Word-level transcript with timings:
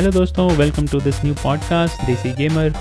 Hello 0.00 0.12
दोस्तों 0.12 0.46
welcome 0.56 0.86
to 0.86 0.98
this 1.00 1.20
new 1.24 1.34
podcast 1.34 2.04
Desi 2.06 2.30
gamer 2.34 2.72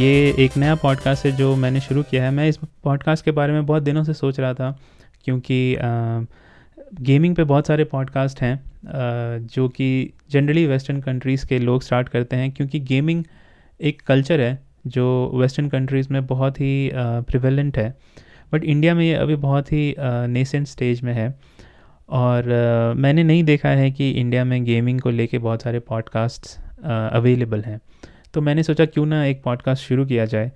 ये 0.00 0.10
एक 0.38 0.56
नया 0.56 0.74
पॉडकास्ट 0.74 1.24
है 1.26 1.30
जो 1.36 1.54
मैंने 1.56 1.80
शुरू 1.80 2.02
किया 2.02 2.24
है। 2.24 2.30
मैं 2.30 2.48
इस 2.48 2.58
पॉडकास्ट 2.84 3.24
के 3.24 3.30
बारे 3.30 3.52
में 3.52 3.64
बहुत 3.66 3.82
दिनों 3.82 4.04
से 4.04 4.14
सोच 4.14 4.38
रहा 4.40 4.52
था, 4.54 4.70
क्योंकि 5.24 5.76
गेमिंग 7.00 7.34
पे 7.36 7.44
बहुत 7.44 7.66
सारे 7.66 7.84
पॉडकास्ट 7.84 8.42
हैं 8.42 8.60
जो 9.46 9.68
कि 9.68 9.88
जनरली 10.30 10.66
वेस्टर्न 10.66 11.00
कंट्रीज़ 11.00 11.46
के 11.46 11.58
लोग 11.58 11.82
स्टार्ट 11.82 12.08
करते 12.08 12.36
हैं, 12.36 12.50
क्योंकि 12.52 12.80
गेमिंग 12.82 13.24
एक 13.80 14.02
कल्चर 14.02 14.40
है, 14.40 14.58
जो 14.86 15.30
वेस्टर्न 15.34 15.68
कंट्रीज़ 15.68 16.08
में 16.10 16.26
बहुत 16.26 16.60
ही 16.60 16.90
प्रिवेलेंट 16.94 17.78
है। 17.78 17.94
बट 18.52 18.64
इंडिया 18.64 18.94
में 18.94 19.04
ये 19.04 19.14
अभी 19.14 19.36
बहुत 19.42 19.72
ही 19.72 19.94
नेसेंट 19.98 20.66
स्टेज 20.66 21.02
में 21.02 21.12
है। 21.14 21.28
और 22.08 22.42
uh, 22.42 23.00
मैंने 23.00 23.22
नहीं 23.24 23.44
देखा 23.44 23.68
है 23.68 23.90
कि 23.90 24.10
इंडिया 24.10 24.44
में 24.44 24.64
गेमिंग 24.64 25.00
को 25.00 25.10
लेके 25.10 25.38
बहुत 25.38 25.62
सारे 25.62 25.78
पॉडकास्ट्स 25.78 26.58
अवेलेबल 27.12 27.62
हैं। 27.62 27.80
तो 28.34 28.40
मैंने 28.40 28.62
सोचा 28.62 28.84
क्यों 28.84 29.06
ना 29.06 29.24
एक 29.24 29.42
पॉडकास्ट 29.42 29.84
शुरू 29.84 30.06
किया 30.06 30.24
जाए 30.24 30.52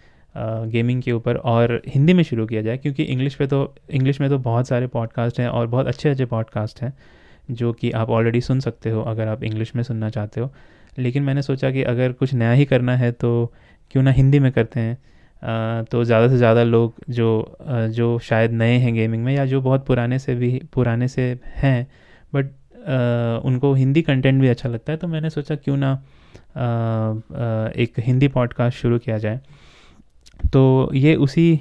गेमिंग 0.67 1.03
के 1.03 1.13
ऊपर 1.13 1.37
और 1.37 1.83
हिंदी 1.89 2.13
में 2.13 2.23
शुरू 2.23 2.47
किया 2.47 2.63
जाए 2.63 2.77
क्योंकि 2.77 3.03
इंग्लिश 3.03 3.35
पे 3.35 3.47
तो 3.47 3.75
इंग्लिश 3.91 4.21
में 4.21 4.31
तो 4.31 4.39
बहुत 4.39 4.69
सारे 4.69 4.87
पॉडकास्ट 4.87 5.41
हैं 5.41 5.49
और 5.49 5.67
बहुत 5.67 5.87
अच्छे 5.87 6.09
अच्छे 6.09 6.25
पॉडकास्ट 6.25 6.83
हैं 6.83 6.93
जो 7.51 7.73
कि 7.73 7.91
आप 7.91 8.11
ऑलरेडी 8.11 8.41
सुन 8.41 8.61
सकते 8.61 8.91
हो 8.91 9.03
अगर 9.03 9.29
आप 9.29 9.43
इंग्लिश 9.43 9.77
में 9.77 9.83
सुनना 9.83 10.11
चाहते 10.11 10.41
हो। 10.41 10.53
लेकिन 10.99 11.23
मैंने 11.23 11.43
सोचा 11.43 11.71
कि 11.71 11.83
अगर 11.83 12.13
कुछ 12.13 12.35
नया 12.35 12.53
ही 12.53 12.65
करना 12.65 12.97
है 12.97 13.13
तो 13.13 13.55
क्यों 13.91 14.03
ना 14.03 14.11
हिंदी 14.11 14.39
में 14.39 14.53
करते 14.53 14.81
हैं। 14.81 14.99
तो 15.43 16.03
ज़्यादा 16.05 16.29
से 16.29 16.37
ज़्यादा 16.37 16.63
लोग 16.63 16.95
जो 17.11 17.57
जो 17.95 18.19
शायद 18.19 18.53
नए 18.53 18.77
हैं 18.79 18.95
गेमिंग 18.95 19.25
में 19.25 19.33
या 19.35 19.45
जो 19.47 19.61
बहुत 19.61 19.87
पुराने 19.87 20.19
से 20.19 20.35
भी, 20.35 20.51
पुराने 20.73 21.09
से 21.09 21.23
हैं 21.57 21.87
बट 22.33 22.47
उनको 23.45 23.73
हिंदी 23.75 24.03
कंटेंट 24.03 24.41
भी 24.41 24.49
अच्छा 24.49 24.69
लगता 24.69 24.93
है 24.93 24.99
तो 24.99 25.09
मैंने 25.09 25.31
सोचा 25.31 25.55
क्यों 25.57 25.77
ना 25.77 25.93
एक 27.77 27.99
हिंदी 27.99 28.29
पॉडकास्ट 28.29 28.79
शुरू 28.79 28.99
किया 28.99 29.19
जाए। 29.19 29.41
तो 30.53 30.91
ये 30.95 31.15
उसी 31.17 31.61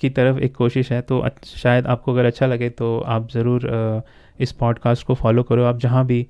की 0.00 0.10
तरफ़ 0.10 0.38
एक 0.38 0.54
कोशिश 0.56 0.92
है 0.92 1.00
तो 1.02 1.24
शायद 1.46 1.86
आपको 1.86 2.12
अगर 2.12 2.24
अच्छा 2.24 2.46
लगे 2.46 2.68
तो 2.70 2.98
आप 3.06 3.28
ज़रूर 3.30 4.02
इस 4.40 4.52
पॉडकास्ट 4.52 5.06
को 5.06 5.14
फॉलो 5.14 5.42
करो। 5.42 5.64
आप 5.64 5.78
जहाँ 5.80 6.04
भी 6.06 6.26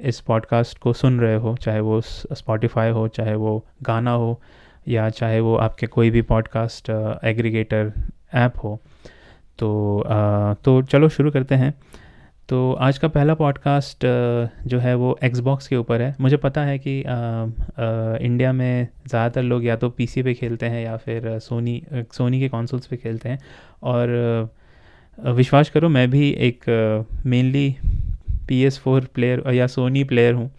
इस 0.00 0.20
पॉडकास्ट 0.20 0.78
को 0.78 0.92
सुन 0.92 1.18
रहे 1.20 1.34
हो, 1.36 1.56
चाहे 1.56 1.80
वो 1.80 2.00
स्पॉटिफाई 2.00 2.90
हो, 2.90 3.06
चाहे 3.08 3.34
वो 3.34 3.64
गाना 3.82 4.10
हो 4.12 4.40
या 4.88 5.08
चाहे 5.10 5.40
वो 5.40 5.54
आपके 5.56 5.86
कोई 5.86 6.10
भी 6.10 6.22
पॉडकास्ट 6.24 6.90
एग्रीगेटर 7.24 7.92
ऐप 8.34 8.52
हो। 8.64 8.78
तो 9.58 10.00
आ, 10.00 10.54
तो 10.54 10.80
चलो 10.82 11.08
शुरू 11.08 11.30
करते 11.30 11.54
हैं। 11.54 11.72
तो 12.48 12.72
आज 12.72 12.98
का 12.98 13.08
पहला 13.08 13.34
पॉडकास्ट 13.34 14.04
जो 14.66 14.78
है 14.78 14.94
वो 14.94 15.18
एक्सबॉक्स 15.24 15.66
के 15.68 15.76
ऊपर 15.76 16.02
है। 16.02 16.14
मुझे 16.20 16.36
पता 16.36 16.62
है 16.64 16.78
कि 16.78 17.02
आ, 17.02 17.14
आ, 17.14 18.16
इंडिया 18.16 18.52
में 18.52 18.88
ज़्यादातर 19.06 19.42
लोग 19.42 19.64
या 19.64 19.76
तो 19.76 19.90
पीसी 19.90 20.22
पे 20.22 20.34
खेलते 20.34 20.66
हैं 20.66 20.84
या 20.84 20.96
फिर 20.96 21.38
सोनी 21.38 21.82
सोनी 22.12 22.40
के 22.40 22.48
कॉन्सोल्स 22.48 22.86
पे 22.86 22.96
खेलते 22.96 23.28
हैं। 23.28 23.38
और 23.84 24.50
विश्वास 25.18 25.70
करो 25.70 25.88
मैं 25.88 26.10
भी 26.10 26.30
एक 26.40 26.64
mainly 27.26 27.74
P 28.48 28.62
S 28.64 28.78
four 28.78 29.08
player 29.14 29.42
या 29.54 29.66
सोनी 29.66 30.04
प्लेयर 30.04 30.34
हूँ। 30.34 30.50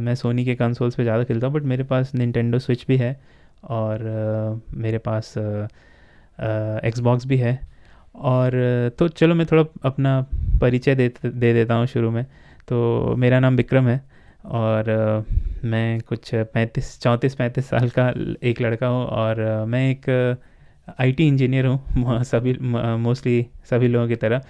मैं 0.00 0.14
सोनी 0.14 0.44
के 0.44 0.54
कंसोल्स 0.54 0.94
पे 0.94 1.02
ज़्यादा 1.02 1.24
खेलता 1.24 1.46
हूँ 1.46 1.54
बट 1.54 1.62
मेरे 1.62 1.84
पास 1.84 2.14
निन्टेंडो 2.14 2.58
स्विच 2.58 2.84
भी 2.88 2.96
है। 2.96 3.10
और 3.64 4.62
मेरे 4.74 4.98
पास 4.98 5.34
एक्सबॉक्स 6.84 7.26
भी 7.26 7.36
है। 7.36 7.58
और 8.14 8.52
तो 8.98 9.08
चलो 9.08 9.34
मैं 9.34 9.46
थोड़ा 9.46 9.64
अपना 9.84 10.20
परिचय 10.60 10.94
दे 10.94 11.08
दे 11.24 11.52
देता 11.52 11.74
हूँ 11.74 11.86
शुरू 11.86 12.10
में। 12.10 12.24
तो 12.68 13.14
मेरा 13.16 13.40
नाम 13.40 13.56
विक्रम 13.56 13.88
है 13.88 14.00
और 14.44 15.24
मैं 15.64 16.00
कुछ 16.00 16.30
पैंतीस, 16.34 17.00
चौंतीस, 17.02 17.34
पैंतीस 17.34 17.68
साल 17.68 17.88
का 17.98 18.12
एक 18.42 18.60
लड़का 18.60 18.86
हूँ 18.86 19.04
और 19.06 19.64
मैं 19.68 19.90
एक 19.90 20.38
आईटी 21.00 21.26
इंजीनियर 21.28 21.66
हूँ 21.66 22.22
सभी 22.24 22.56
मोस्टली 22.60 23.46
सभी 23.70 23.88
लोगों 23.88 24.08
की 24.08 24.16
तरह। 24.16 24.42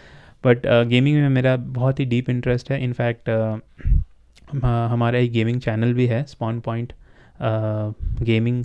बट 0.44 0.66
गेमिंग 0.88 1.16
में 1.16 1.28
मेरा 1.28 1.56
बहुत 1.56 2.00
ही 2.00 2.04
डीप 2.04 2.30
इंटरेस्ट 2.30 2.70
है। 2.70 2.82
इनफैक्ट 2.84 3.28
हमारा 4.64 5.18
एक 5.18 5.32
गेमिंग 5.32 5.60
चैनल 5.60 5.94
भी 5.94 6.06
है 6.06 6.22
स्पॉन 6.24 6.60
पॉइंट 6.60 6.92
गेमिंग 7.40 8.64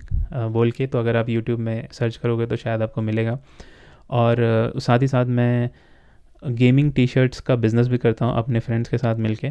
बोल 0.52 0.72
के 0.72 0.88
तो 0.88 1.00
अगर 1.00 1.16
आप 1.16 1.30
यूट्यूब 1.30 1.60
में 1.60 1.88
सर्च 1.92 2.18
करोगे 2.18 2.46
तो 2.46 2.56
शायद 2.56 2.82
आपको 2.82 3.02
मिलेगा। 3.02 3.38
और 4.12 4.38
साथ 4.78 5.00
ही 5.00 5.08
साथ 5.08 5.26
मैं 5.28 5.70
गेमिंग 6.44 6.92
टी 6.94 7.06
शर्ट्स 7.08 7.40
का 7.40 7.56
बिज़नेस 7.56 7.88
भी 7.88 7.98
करता 7.98 8.26
हूँ 8.26 8.38
अपने 8.38 8.60
फ्रेंड्स 8.60 8.90
के 8.90 8.98
साथ 8.98 9.16
मिलके। 9.18 9.50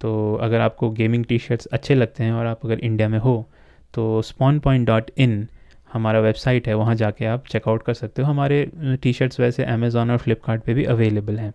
तो 0.00 0.34
अगर 0.42 0.60
आपको 0.60 0.90
गेमिंग 0.92 1.24
टी 1.24 1.38
शर्ट्स 1.38 1.66
अच्छे 1.66 1.94
लगते 1.94 2.24
हैं 2.24 2.32
और 2.32 2.46
आप 2.46 2.64
अगर 2.64 2.78
इंडिया 2.78 3.08
में 3.08 3.18
हो 3.18 3.48
तो 3.94 4.20
स्पॉन 4.22 4.58
पॉइंट 4.58 4.86
डॉट 4.86 5.10
इन 5.18 5.46
हमारा 5.92 6.20
वेबसाइट 6.20 6.66
है 6.68 6.74
वहाँ 6.74 6.94
जाके 6.94 7.24
आप 7.26 7.46
चेकआउट 7.46 7.82
कर 7.82 7.94
सकते 7.94 8.22
हो। 8.22 8.28
हमारे 8.28 8.64
टी 9.02 9.12
शर्ट्स 9.12 9.40
वैसे 9.40 9.64
अमेज़ोन 9.64 10.10
और 10.10 10.18
फ्लिपकार्ट 10.18 10.70
भी 10.70 10.84
अवेलेबल 10.84 11.38
हैं। 11.38 11.52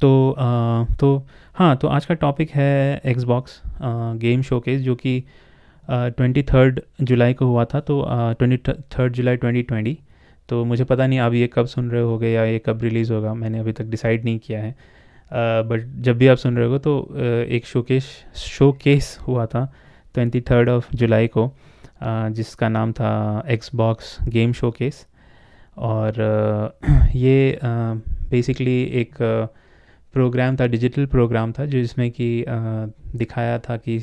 तो 0.00 0.30
आ, 0.32 0.84
तो 0.94 1.26
हाँ 1.54 1.76
तो 1.76 1.88
आज 1.88 2.06
का 2.06 2.14
टॉपिक 2.16 2.50
है 2.50 3.00
एक्सबॉक्स 3.06 3.60
गेम 3.82 4.42
शोकेस 4.42 4.80
जो 4.82 4.94
कि 4.94 5.22
ट्वेंटी 5.90 6.42
थर्ड 6.42 6.80
जुलाई 7.02 7.34
को 7.34 7.46
हुआ 7.46 7.64
था 7.64 7.80
तो 7.80 8.04
twenty 8.10 8.56
third 8.72 9.12
July 9.12 9.36
twenty 9.36 9.62
twenty 9.62 9.98
तो 10.48 10.64
मुझे 10.64 10.84
पता 10.84 11.06
नहीं 11.06 11.18
आप 11.18 11.32
ये 11.32 11.50
कब 11.54 11.66
सुन 11.66 11.90
रहे 11.90 12.02
होगे 12.02 12.28
या 12.28 12.44
ये 12.44 12.58
कब 12.58 12.82
रिलीज़ 12.82 13.12
होगा, 13.12 13.34
मैंने 13.34 13.58
अभी 13.58 13.72
तक 13.72 13.84
डिसाइड 13.84 14.24
नहीं 14.24 14.38
किया 14.38 14.60
है। 14.60 14.74
बट 15.32 15.86
जब 16.02 16.18
भी 16.18 16.26
आप 16.26 16.36
सुन 16.36 16.56
रहे 16.56 16.68
हो 16.68 16.78
तो 16.78 17.16
एक 17.48 17.66
शोकेश 17.66 18.06
शो 18.36 18.72
केस 18.72 19.18
हुआ 19.26 19.46
था 19.46 19.72
ट्वेंटी 20.14 20.40
थर्ड 20.40 20.68
ऑफ़ 20.68 20.88
जुलाई 20.94 21.26
को 21.26 21.52
जिसका 22.02 22.68
नाम 22.68 22.92
था 22.92 23.44
x 23.48 23.74
box 23.74 24.16
game 24.28 24.52
show 24.52 24.70
case 24.70 25.06
और 25.78 26.14
ये 27.14 27.58
बेसिकली 28.30 28.82
एक 28.82 29.14
प्रोग्राम 30.12 30.56
था 30.56 30.66
डिजिटल 30.66 31.06
प्रोग्राम 31.06 31.52
था 31.52 31.66
जिसमें 31.66 32.10
कि 32.10 32.44
दिखाया 33.16 33.58
था 33.58 33.76
कि 33.76 33.96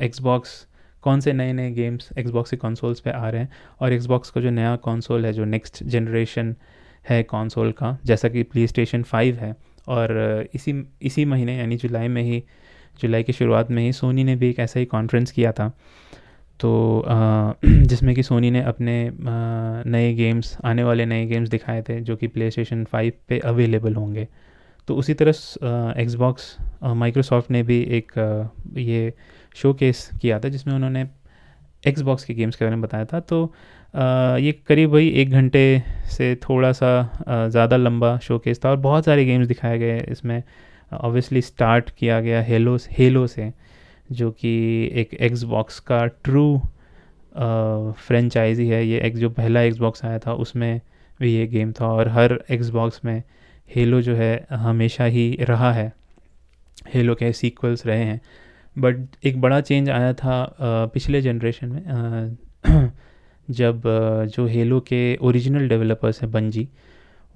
एक्सबॉक्स 0.00 0.67
कौन 1.02 1.20
से 1.20 1.32
नए 1.32 1.52
नए 1.52 1.70
गेम्स 1.70 2.08
एक्सबॉक्स 2.18 2.50
के 2.50 2.56
कंसोल्स 2.56 3.00
पे 3.00 3.10
आ 3.10 3.28
रहे 3.28 3.40
हैं? 3.40 3.48
और 3.80 3.92
एक्सबॉक्स 3.92 4.30
का 4.30 4.40
जो 4.40 4.50
नया 4.50 4.76
कंसोल 4.76 5.26
है, 5.26 5.32
जो 5.32 5.44
नेक्स्ट 5.44 5.84
जनरेशन 5.84 6.56
है 7.08 7.22
कंसोल 7.22 7.72
का, 7.72 7.98
जैसा 8.04 8.28
कि 8.28 8.42
प्ले 8.42 8.66
स्टेशन 8.66 9.02
फाइव 9.02 9.36
है, 9.36 9.56
और 9.88 10.46
इसी 10.54 10.88
इसी 11.02 11.24
महीने, 11.24 11.58
यानी 11.58 11.76
जुलाई 11.76 12.08
में 12.08 12.22
ही, 12.22 12.44
जुलाई 13.02 13.22
की 13.22 13.32
शुरुआत 13.32 13.70
में 13.70 13.82
ही 13.82 13.92
सोनी 13.92 14.24
ने 14.24 14.36
भी 14.36 14.50
एक 14.50 14.58
ऐसा 14.58 14.80
ही 14.80 14.86
कॉन्फ्रेंस 14.86 15.30
किया 15.30 15.52
था। 15.52 15.68
तो 16.60 17.04
जिसमें 17.66 18.14
कि 18.14 18.22
सोनी 18.22 18.50
ने 18.50 18.62
अपने 18.62 19.10
नए 19.86 20.14
गेम्स 20.14 20.58
आने 20.64 20.84
वाले 20.84 21.06
नए 21.06 21.26
गेम्स 21.26 21.48
दिखाए 21.48 21.82
थे, 21.82 22.00
जो 22.00 22.16
कि 22.16 22.26
प्ले 22.26 22.50
स्टेशन 22.50 22.84
फाइव 22.84 23.10
पर 23.10 23.40
अवेलेबल 23.44 23.94
होंगे। 23.94 24.28
तो 24.88 24.96
उसी 24.96 25.14
तरह 25.14 25.30
एक्सबॉक्स 25.98 26.56
माइक्रोसॉफ्ट 26.82 27.50
ने 27.50 27.62
भी 27.62 27.80
एक 27.92 28.12
ये 28.78 29.12
शो 29.56 29.72
केस 29.74 30.10
किया 30.22 30.38
था, 30.40 30.48
जिसमें 30.48 30.74
उन्होंने 30.74 31.06
एक्सबॉक्स 31.84 32.24
के 32.24 32.34
गेम्स 32.34 32.56
के 32.56 32.64
बारे 32.64 32.76
में 32.76 32.82
बताया 32.82 33.04
था। 33.04 33.20
तो 33.22 33.52
ये 34.38 34.52
करीब 34.68 34.90
वही 34.90 35.08
एक 35.20 35.30
घंटे 35.30 35.82
से 36.10 36.34
थोड़ा 36.42 36.72
सा 36.72 37.48
ज़्यादा 37.48 37.76
लंबा 37.76 38.16
शो 38.18 38.38
केस 38.38 38.60
था 38.64 38.70
और 38.70 38.76
बहुत 38.78 39.04
सारे 39.04 39.24
गेम्स 39.24 39.46
दिखाए 39.48 39.78
गए 39.78 39.98
इसमें। 40.10 40.42
ऑब्वियसली 40.92 41.40
स्टार्ट 41.42 41.90
किया 41.90 42.20
गया 42.20 42.42
हेलो 42.42 42.76
हेलो 42.90 43.26
से, 43.26 43.52
जो 44.12 44.30
कि 44.30 44.50
एक 44.94 45.14
एक्सबॉक्स 45.14 45.78
का 45.80 46.04
ट्रू 46.06 46.60
फ्रेंचाइजी 47.98 48.66
है 48.68 48.86
ये 48.86 49.00
एक 49.06 49.16
जो 49.16 49.30
पहला 49.30 49.60
एक्सबॉक्स 49.62 50.04
आया 50.04 50.18
था, 50.18 50.32
उसमें 50.34 50.80
भी 51.20 51.34
ये 51.34 51.46
गेम 51.46 51.72
था 51.72 51.86
और 51.86 52.08
हर 52.08 52.38
एक्सबॉक्स 52.50 53.00
में 53.04 53.22
हेलो 53.68 54.00
जो 54.02 54.14
है, 54.14 54.46
हमेशा 54.50 55.04
ही 55.06 55.36
रहा 55.40 55.72
है। 55.72 55.92
हेलो 56.94 57.14
के 57.14 57.32
सीक्वल्स 57.32 57.86
रहे 57.86 58.04
हैं। 58.04 58.20
बट 58.76 59.26
एक 59.26 59.40
बड़ा 59.40 59.60
चेंज 59.60 59.88
आया 59.90 60.12
था 60.14 60.56
पिछले 60.94 61.20
जनरेशन 61.22 61.68
में 61.68 62.90
जब 63.50 63.82
जो 64.34 64.46
हेलो 64.46 64.80
के 64.80 65.16
ओरिजिनल 65.16 65.68
डेवलपर्स 65.68 66.22
हैं 66.22 66.30
बंजी 66.32 66.68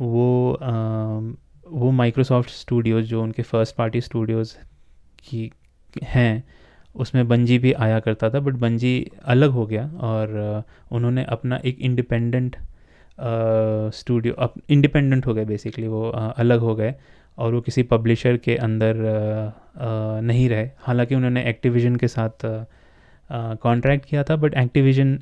वो 0.01 0.59
वो 1.73 1.91
माइक्रोसॉफ्ट 1.91 2.51
स्टूडियोज़ 2.51 3.07
जो 3.07 3.23
उनके 3.23 3.43
फ़र्स्ट 3.43 3.77
पार्टी 3.77 4.01
स्टूडियोज़ 4.01 4.57
की, 5.19 5.51
हैं, 6.03 6.45
उसमें 6.95 7.29
बंजी 7.29 7.59
भी 7.59 7.73
आया 7.73 8.01
करता 8.01 8.31
था 8.31 8.41
बट 8.41 8.55
बंजी 8.55 9.11
अलग 9.25 9.51
हो 9.51 9.67
गया 9.67 9.87
और 10.01 10.65
उन्होंने 10.93 11.25
अपना 11.25 11.61
एक 11.65 11.79
इंडिपेंडेंट 11.81 12.57
स्टूडियो 13.95 14.53
इंडिपेंडेंट 14.71 15.27
हो 15.27 15.35
गए 15.35 15.45
बेसिकली 15.45 15.87
वो 15.87 16.09
अलग 16.11 16.61
हो 16.61 16.75
गए। 16.75 16.95
और 17.39 17.55
वो 17.55 17.61
किसी 17.61 17.83
पब्लिशर 17.83 18.37
के 18.37 18.57
अंदर 18.57 18.95
नहीं 20.23 20.49
रहे। 20.49 20.69
हालाँकि 20.79 21.15
उन्होंने 21.15 21.45
एक्टिविजन 21.51 21.97
के 21.97 22.09
साथ 22.09 22.47
कॉन्ट्रैक्ट 23.63 24.09
किया 24.09 24.23
था 24.23 24.37
बट 24.37 24.55
एक्टिविजन 24.55 25.19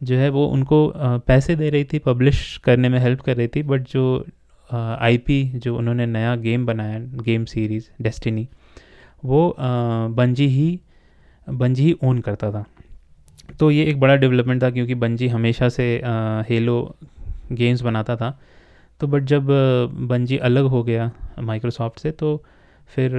जो 0.00 0.16
है 0.16 0.28
वो 0.28 0.46
उनको 0.46 0.86
पैसे 1.26 1.56
दे 1.56 1.70
रही 1.70 1.84
थी 1.84 1.98
पब्लिश 1.98 2.56
करने 2.64 2.88
में 2.88 2.98
हेल्प 2.98 3.20
कर 3.20 3.36
रही 3.36 3.48
थी 3.48 3.62
बट 3.62 3.88
जो 3.88 4.24
आईपी 4.70 5.42
जो 5.56 5.76
उन्होंने 5.76 6.06
नया 6.06 6.34
गेम 6.36 6.66
बनाया 6.66 6.98
गेम 7.22 7.44
सीरीज़ 7.44 7.88
डेस्टिनी 8.02 8.48
वो 9.24 9.54
बंजी 9.58 10.46
ही 10.46 10.80
बंजी 11.46 11.84
ही 11.84 11.94
ओन 12.04 12.18
करता 12.18 12.50
था। 12.50 12.64
तो 13.60 13.70
ये 13.70 13.84
एक 13.84 14.00
बड़ा 14.00 14.14
डेवलपमेंट 14.16 14.62
था, 14.62 14.70
क्योंकि 14.70 14.94
बंजी 14.94 15.28
हमेशा 15.28 15.68
से 15.68 15.84
हेलो 16.48 16.96
गेम्स 17.52 17.82
बनाता 17.82 18.16
था। 18.16 18.38
तो 19.00 19.06
बट 19.06 19.24
जब 19.24 19.46
बंजी 20.08 20.36
अलग 20.38 20.64
हो 20.64 20.82
गया 20.82 21.10
माइक्रोसॉफ्ट 21.40 22.00
से 22.00 22.10
तो 22.10 22.36
फिर 22.88 23.12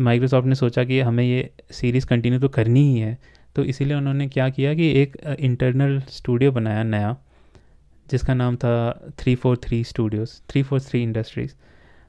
माइक्रोसॉफ्ट 0.00 0.48
ने 0.48 0.54
सोचा 0.54 0.84
कि 0.84 1.00
हमें 1.00 1.24
ये 1.24 1.50
सीरीज़ 1.70 2.06
कंटिन्यू 2.06 2.40
तो 2.40 2.48
करनी 2.48 2.82
ही 2.92 2.98
है। 2.98 3.18
तो 3.56 3.64
इसीलिए 3.64 3.96
उन्होंने 3.96 4.26
क्या 4.28 4.48
किया 4.48 4.74
कि 4.74 4.90
एक 5.00 5.16
इंटरनल 5.40 6.00
स्टूडियो 6.08 6.52
बनाया 6.52 6.82
नया 6.82 7.16
जिसका 8.06 8.34
नाम 8.34 8.56
था 8.56 8.72
three 9.18 9.34
four 9.34 9.56
three 9.56 9.82
studios 9.84 10.30
three 10.50 10.62
four 10.62 10.80
three 10.80 11.02
industries 11.02 11.54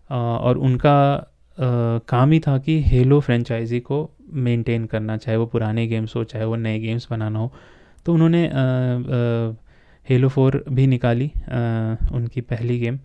और 0.09 0.57
उनका 0.57 0.95
आ, 1.13 1.99
काम 2.07 2.31
ही 2.31 2.39
था 2.39 2.57
कि 2.57 2.81
हेलो 2.81 3.19
फ्रेंचाइजी 3.19 3.79
को 3.79 4.09
मेंटेन 4.45 4.85
करना 4.85 5.17
चाहे 5.17 5.37
वो 5.37 5.45
पुराने 5.45 5.85
गेम्स 5.87 6.15
हो 6.15 6.23
चाहे 6.23 6.45
वो 6.45 6.55
नए 6.55 6.79
गेम्स 6.79 7.07
बनाना 7.11 7.39
हो। 7.39 7.51
तो 8.05 8.13
उन्होंने 8.13 8.41
हेलो 10.09 10.27
फोर 10.29 10.63
भी 10.69 10.85
निकाली 10.87 11.25
आ, 11.25 11.95
उनकी 12.13 12.41
पहली 12.41 12.79
गेम 12.79 12.97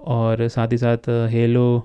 और 0.00 0.48
साथ 0.48 0.72
ही 0.72 0.78
साथ 0.78 1.08
हेलो 1.30 1.84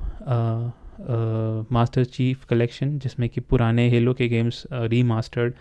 मास्टर 1.72 2.04
चीफ 2.04 2.46
कलेक्शन 2.46 2.98
जिसमें 3.00 3.28
कि 3.30 3.42
पुराने 3.42 3.88
हेलो 3.90 4.14
के 4.14 4.28
गेम्स 4.28 4.64
रीमास्टर्ड 4.74 5.54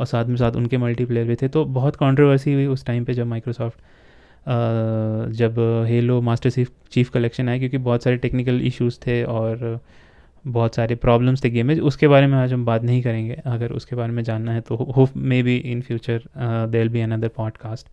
और 0.00 0.06
साथ 0.06 0.24
में 0.24 0.36
साथ 0.36 0.52
उनके 0.52 0.78
मल्टीप्लेयर 0.78 1.26
भी 1.28 1.34
थे। 1.34 1.48
तो 1.48 1.64
बहुत 1.64 1.96
कंट्रोवर्सी 1.96 2.54
हुई 2.54 2.66
उस 2.66 2.84
टाइम 2.86 3.04
पे 3.04 3.14
जब 3.14 3.26
माइक्रोसॉफ्ट 3.26 3.78
जब 5.36 5.58
Halo 5.88 6.20
Master 6.20 6.50
Chief 6.50 6.70
Chief 6.92 7.10
collection 7.10 7.48
आया 7.48 7.58
क्योंकि 7.58 7.78
बहुत 7.78 8.02
सारे 8.02 8.16
टेक्निकल 8.16 8.60
इश्यूज़ 8.60 8.98
थे 9.06 9.22
और 9.24 9.80
बहुत 10.46 10.74
सारे 10.74 10.94
प्रॉब्लम्स 10.94 11.44
थे 11.44 11.50
गेम 11.50 11.66
में। 11.66 11.78
उसके 11.80 12.08
बारे 12.08 12.26
में 12.26 12.38
आज 12.38 12.52
हम 12.52 12.64
बात 12.66 12.82
नहीं 12.82 13.02
करेंगे। 13.02 13.40
अगर 13.46 13.72
उसके 13.72 13.96
बारे 13.96 14.12
में 14.12 14.22
जानना 14.22 14.52
है 14.52 14.60
तो 14.60 14.76
hope 14.96 15.16
maybe 15.42 15.56
in 15.56 15.80
future 15.80 16.22
there 16.70 16.88
be 16.88 17.00
another 17.00 17.28
podcast 17.28 17.88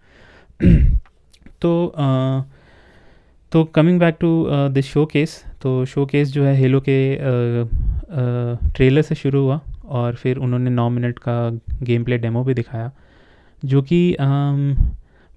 तो 0.63 1.71
uh, 1.95 2.43
तो 3.51 3.63
coming 3.63 3.99
back 3.99 4.17
to 4.19 4.47
this 4.49 4.85
showcase 5.05 5.43
तो 5.61 5.85
शो 5.85 6.05
केस 6.05 6.31
जो 6.31 6.43
है 6.43 6.55
हेलो 6.55 6.81
के 6.89 7.15
ट्रेलर 8.75 9.01
से 9.01 9.15
शुरू 9.15 9.41
हुआ 9.43 9.59
और 9.85 10.15
फिर 10.15 10.37
उन्होंने 10.37 10.69
नौ 10.69 10.89
मिनट 10.89 11.19
का 11.19 11.59
गेम 11.83 12.03
प्ले 12.03 12.17
डेमो 12.17 12.43
भी 12.43 12.53
दिखाया 12.53 12.91
जो 13.65 13.81
कि 13.81 14.15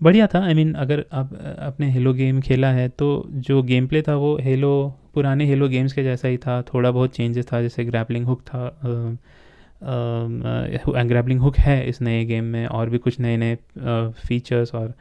बढ़िया 0.03 0.27
था। 0.27 0.45
आई 0.45 0.53
I 0.53 0.57
मीन 0.57 0.69
mean, 0.69 0.83
अगर 0.83 1.05
आप 1.13 1.35
अपने 1.59 1.91
हेलो 1.91 2.13
गेम 2.15 2.41
खेला 2.41 2.71
है 2.73 2.89
तो 2.89 3.29
जो 3.31 3.63
गेम 3.63 3.87
प्ले 3.87 4.03
था 4.03 4.17
वो 4.17 4.37
हेलो 4.43 4.73
पुराने 5.15 5.47
हेलो 5.47 5.69
गेम्स 5.69 5.93
के 5.93 6.03
जैसा 6.03 6.29
ही 6.29 6.37
था। 6.37 6.63
थोड़ा 6.63 6.91
बहुत 6.91 7.15
चेंजेस 7.15 7.47
था 7.53 7.63
जैसे 7.63 7.85
ग्रैपलिंग 7.85 8.27
हुक 8.27 8.41
था 8.41 8.65
ग्रैपलिंग 9.85 11.41
हुक 11.41 11.59
है 11.59 11.89
इस 11.89 12.03
नए 12.03 12.25
गेम 12.25 12.45
में 12.45 12.67
और 12.67 12.91
भी 12.91 12.99
कुछ 12.99 13.21
नए 13.21 13.37
नए 13.37 13.59
फीचर्स 14.27 14.75
और 14.75 14.95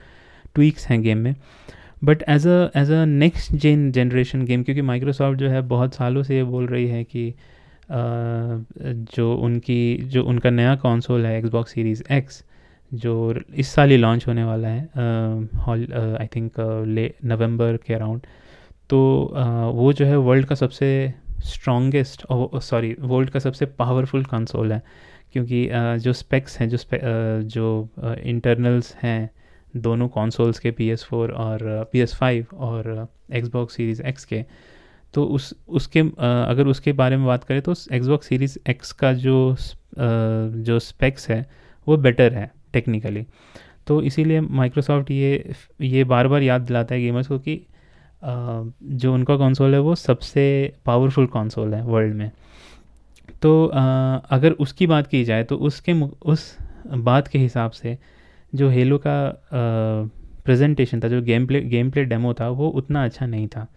ट्वीक्स 0.55 0.87
हैं 0.87 1.01
गेम 1.01 1.17
में। 1.17 1.35
But 2.03 2.23
as 2.29 2.47
a 2.47 2.69
as 2.75 2.91
a 2.91 3.05
next 3.05 3.53
gen 3.53 3.91
generation 3.91 4.45
game 4.45 4.63
क्योंकि 4.63 4.81
माइक्रोसॉफ्ट 4.81 5.39
जो 5.39 5.49
है 5.49 5.61
बहुत 5.61 5.95
सालों 5.95 6.23
से 6.23 6.35
ये 6.35 6.43
बोल 6.43 6.67
रही 6.67 6.87
है 6.87 7.03
कि 7.03 7.33
जो 9.13 9.35
उनकी 9.35 9.97
जो 9.97 10.23
उनका 10.23 10.49
नया 10.49 10.75
कॉन्सोल 10.75 11.25
है 11.25 11.37
एक्सबॉक्स 11.37 11.71
सीरीज़ 11.71 12.03
एक्स 12.11 12.43
जो 12.93 13.41
इस 13.55 13.67
साल 13.67 13.89
ही 13.89 13.97
लॉन्च 13.97 14.27
होने 14.27 14.43
वाला 14.43 14.67
है 14.67 14.89
हॉल 15.55 15.87
आई 16.21 16.27
थिंक 16.27 16.51
ले 16.87 17.13
नवंबर 17.25 17.77
के 17.77 17.93
अराउंड 17.93 18.21
तो 18.89 19.31
uh, 19.33 19.75
वो 19.75 19.93
जो 19.93 20.05
है 20.05 20.17
वर्ल्ड 20.17 20.45
का 20.45 20.55
सबसे 20.55 21.13
स्ट्रॉन्गेस्ट 21.45 22.25
सॉरी 22.63 22.95
वर्ल्ड 22.99 23.29
का 23.29 23.39
सबसे 23.39 23.65
पावरफुल 23.65 24.23
कंसोल 24.25 24.71
है। 24.73 24.81
क्योंकि 25.33 25.67
जो 25.99 26.13
स्पेक्स 26.13 26.57
हैं, 26.59 26.67
जो 26.69 26.77
जो 27.47 27.89
इंटरनल्स 28.23 28.95
हैं, 29.03 29.29
दोनों 29.77 30.07
कंसोल्स 30.07 30.59
के 30.59 30.71
पी 30.71 30.89
एस 30.89 31.03
फोर 31.03 31.31
और 31.31 31.89
पी 31.91 31.99
एस 31.99 32.15
फाइव 32.15 32.47
और 32.55 33.07
एक्सबॉक्स 33.33 33.75
सीरीज़ 33.75 34.01
एक्स 34.01 34.25
के 34.25 34.43
तो 35.13 35.23
उस, 35.25 35.53
उसके 35.67 35.99
अगर 35.99 36.67
उसके 36.67 36.91
बारे 36.93 37.17
में 37.17 37.25
बात 37.25 37.43
करें 37.43 37.61
तो 37.61 37.73
एक्सबॉक्स 37.93 38.27
सीरीज़ 38.27 38.57
एक्स 38.69 38.91
का 38.91 39.13
जो 39.13 39.55
जो 39.99 40.79
स्पेक्स 40.79 41.29
है, 41.29 41.45
वो 41.87 41.97
बेटर 41.97 42.33
है 42.33 42.51
टेक्निकली 42.73 43.25
तो 43.87 44.01
इसीलिए 44.01 44.41
माइक्रोसॉफ्ट 44.41 45.11
ये 45.11 45.53
ये 45.81 46.03
बार 46.03 46.27
बार 46.27 46.41
याद 46.41 46.61
दिलाता 46.61 46.95
है 46.95 47.01
गेमर्स 47.01 47.27
को 47.27 47.39
कि 47.39 47.59
जो 48.23 49.13
उनका 49.13 49.35
कंसोल 49.37 49.73
है 49.73 49.79
वो 49.79 49.95
सबसे 49.95 50.43
पावरफुल 50.85 51.25
कंसोल 51.27 51.73
है 51.73 51.83
वर्ल्ड 51.83 52.15
में। 52.15 52.31
तो 53.41 53.65
अगर 53.65 54.51
उसकी 54.59 54.87
बात 54.87 55.07
की 55.07 55.23
जाए 55.23 55.43
तो 55.43 55.55
उसके 55.59 55.93
उस 56.01 56.55
बात 56.89 57.27
के 57.27 57.39
हिसाब 57.39 57.71
से 57.71 57.97
जो 58.53 58.69
हेलो 58.69 58.97
का 58.97 59.15
प्रेजेंटेशन 60.45 60.99
था, 60.99 61.07
जो 61.07 61.21
game 61.21 61.45
play 61.47 61.61
game 61.61 61.89
play 61.91 62.03
demo 62.05 62.33
था, 62.33 62.49
वो 62.49 62.69
उतना 62.69 63.03
अच्छा 63.05 63.25
नहीं 63.25 63.47
था। 63.47 63.67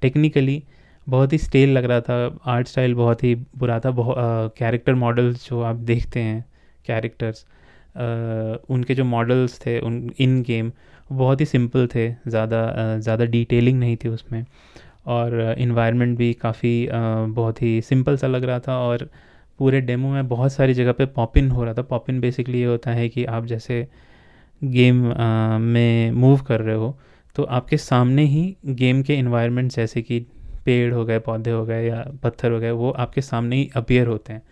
टेक्निकली 0.00 0.62
बहुत 1.06 1.32
ही 1.32 1.38
स्टेल 1.38 1.70
लग 1.70 1.84
रहा 1.84 2.00
था 2.00 2.38
आर्ट 2.46 2.68
स्टाइल 2.68 2.94
बहुत 2.94 3.22
ही 3.24 3.34
बुरा 3.58 3.78
था 3.80 3.90
बहुत 3.92 4.54
कैरेक्टर 4.58 4.94
मॉडल्स 4.94 5.48
जो 5.48 5.60
आप 5.62 5.76
देखते 5.76 6.20
हैं 6.20 6.44
कैरेक्टर्स 6.86 7.44
उनके 8.70 8.94
जो 8.94 9.04
मॉडल्स 9.04 9.58
थे, 9.60 9.78
उन 9.80 10.10
इन 10.18 10.42
गेम 10.42 10.70
बहुत 11.10 11.40
ही 11.40 11.46
सिंपल 11.46 11.86
थे, 11.86 12.08
ज़्यादा 12.28 12.98
ज़्यादा 12.98 13.24
डिटेलिंग 13.26 13.78
नहीं 13.80 13.96
थी 13.96 14.08
उसमें। 14.10 14.44
और 15.08 15.40
इन्वायरमेंट 15.58 16.16
भी 16.18 16.32
काफ़ी 16.34 16.88
बहुत 16.92 17.62
ही 17.62 17.80
सिंपल 17.82 18.16
सा 18.16 18.26
लग 18.26 18.44
रहा 18.44 18.58
था 18.60 18.78
और 18.78 19.08
पूरे 19.60 19.80
डेमो 19.80 20.08
में 20.08 20.28
बहुत 20.28 20.52
सारी 20.52 20.74
जगह 20.74 20.92
पे 20.92 21.06
पॉपिन 21.08 21.50
हो 21.50 21.64
रहा 21.64 21.74
था। 21.74 21.82
पॉपिन 21.84 22.20
बेसिकली 22.20 22.60
ये 22.60 22.66
होता 22.66 22.90
है 22.90 23.08
कि 23.08 23.24
आप 23.26 23.46
जैसे 23.46 23.86
गेम 24.62 24.96
में 25.62 26.10
मूव 26.12 26.40
कर 26.42 26.60
रहे 26.60 26.76
हो 26.76 26.96
तो 27.36 27.42
आपके 27.50 27.76
सामने 27.78 28.24
ही 28.24 28.44
गेम 28.66 29.02
के 29.02 29.14
इन्वायरमेंट 29.14 29.70
जैसे 29.72 30.02
कि 30.02 30.18
पेड़ 30.66 30.92
हो 30.94 31.04
गए, 31.04 31.18
पौधे 31.18 31.50
हो 31.50 31.64
गए 31.64 31.86
या 31.86 32.04
पत्थर 32.22 32.52
हो 32.52 32.58
गए, 32.60 32.70
वो 32.70 32.90
आपके 32.92 33.20
सामने 33.20 33.56
ही 33.56 33.70
अपियर 33.76 34.06
होते 34.06 34.32
हैं। 34.32 34.42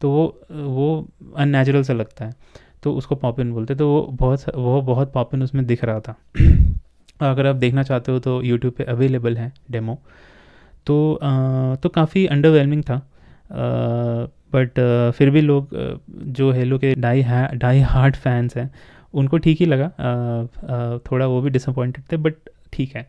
तो 0.00 0.10
वो 0.10 0.26
वो 0.50 1.06
अननेचुरल 1.36 1.82
सा 1.82 1.92
लगता 1.92 2.24
है। 2.24 2.34
तो 2.82 2.92
उसको 2.94 3.14
पॉपिन 3.14 3.52
बोलते 3.52 3.74
तो 3.74 3.88
वो 3.88 4.00
बहुत 4.12 4.54
वो 4.56 4.80
बहुत 4.82 5.12
पॉपिन 5.12 5.42
उसमें 5.42 5.64
दिख 5.66 5.84
रहा 5.84 6.00
था। 6.00 6.16
अगर 7.20 7.46
आप 7.46 7.56
देखना 7.56 7.82
चाहते 7.82 8.12
हो 8.12 8.18
तो 8.18 8.40
यूट्यूब 8.42 8.74
पे 8.74 8.84
अवेलेबल 8.84 9.36
है 9.36 9.52
डेमो 9.70 9.98
तो 10.86 11.14
आ, 11.14 11.74
तो 11.74 11.88
काफ़ी 11.88 12.26
अंडरवेलमिंग 12.26 12.82
था। 12.82 13.00
बट 14.52 14.80
फिर 15.16 15.30
भी 15.30 15.40
लोग 15.40 15.68
जो 16.32 16.50
हेलो 16.52 16.78
के 16.78 16.94
डाई 16.96 17.24
डाई 17.54 17.80
हार्ड 17.80 18.16
फैंस 18.16 18.56
हैं 18.56 18.70
उनको 19.14 19.38
ठीक 19.38 19.60
ही 19.60 19.66
लगा। 19.66 19.84
आ, 19.84 20.08
आ, 20.66 20.98
थोड़ा 21.10 21.26
वो 21.26 21.40
भी 21.40 21.50
डिसअपॉइंटेड 21.50 22.04
थे 22.12 22.16
बट 22.16 22.34
ठीक 22.72 22.96
है। 22.96 23.06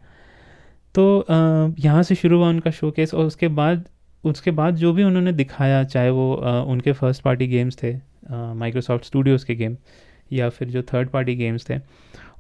तो 0.96 1.26
यहाँ 1.80 2.04
से 2.04 2.16
शुरू 2.16 2.38
हुआ 2.38 2.50
उनका 2.50 2.72
शो 2.72 2.92
केस 2.92 3.14
और 3.14 3.26
उसके 3.26 3.48
बाद 3.48 3.86
उसके 4.24 4.52
बाद 4.52 4.76
जो 4.76 4.92
भी 4.94 5.04
उन्होंने 5.04 5.32
दिखाया 5.34 5.84
चाहे 5.84 6.10
वो 6.10 6.34
उनके 6.68 6.92
फ़र्स्ट 6.92 7.22
पार्टी 7.22 7.48
गेम्स 7.48 7.78
थे 7.84 7.94
माइक्रोसॉफ्ट 8.32 9.06
स्टूडियोज़ 9.06 9.46
के 9.46 9.56
गेम 9.56 9.78
या 10.32 10.50
फिर 10.50 10.68
जो 10.70 10.82
थर्ड 10.84 11.10
पार्टी 11.10 11.36
गेम्स 11.36 11.70
थे 11.70 11.78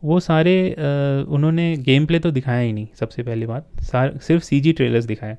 वो 0.03 0.19
सारे 0.19 0.53
आ, 0.72 1.31
उन्होंने 1.34 1.75
गेम 1.77 2.05
प्ले 2.05 2.19
तो 2.19 2.31
दिखाया 2.31 2.60
ही 2.60 2.74
नहीं 2.74 2.88
सबसे 3.00 3.24
पहली 3.24 3.46
बात। 3.46 3.67
सिर्फ़ 3.84 4.43
सी 4.43 4.60
जी 4.60 4.72
ट्रेलर्स 4.74 5.05
दिखाए। 5.05 5.38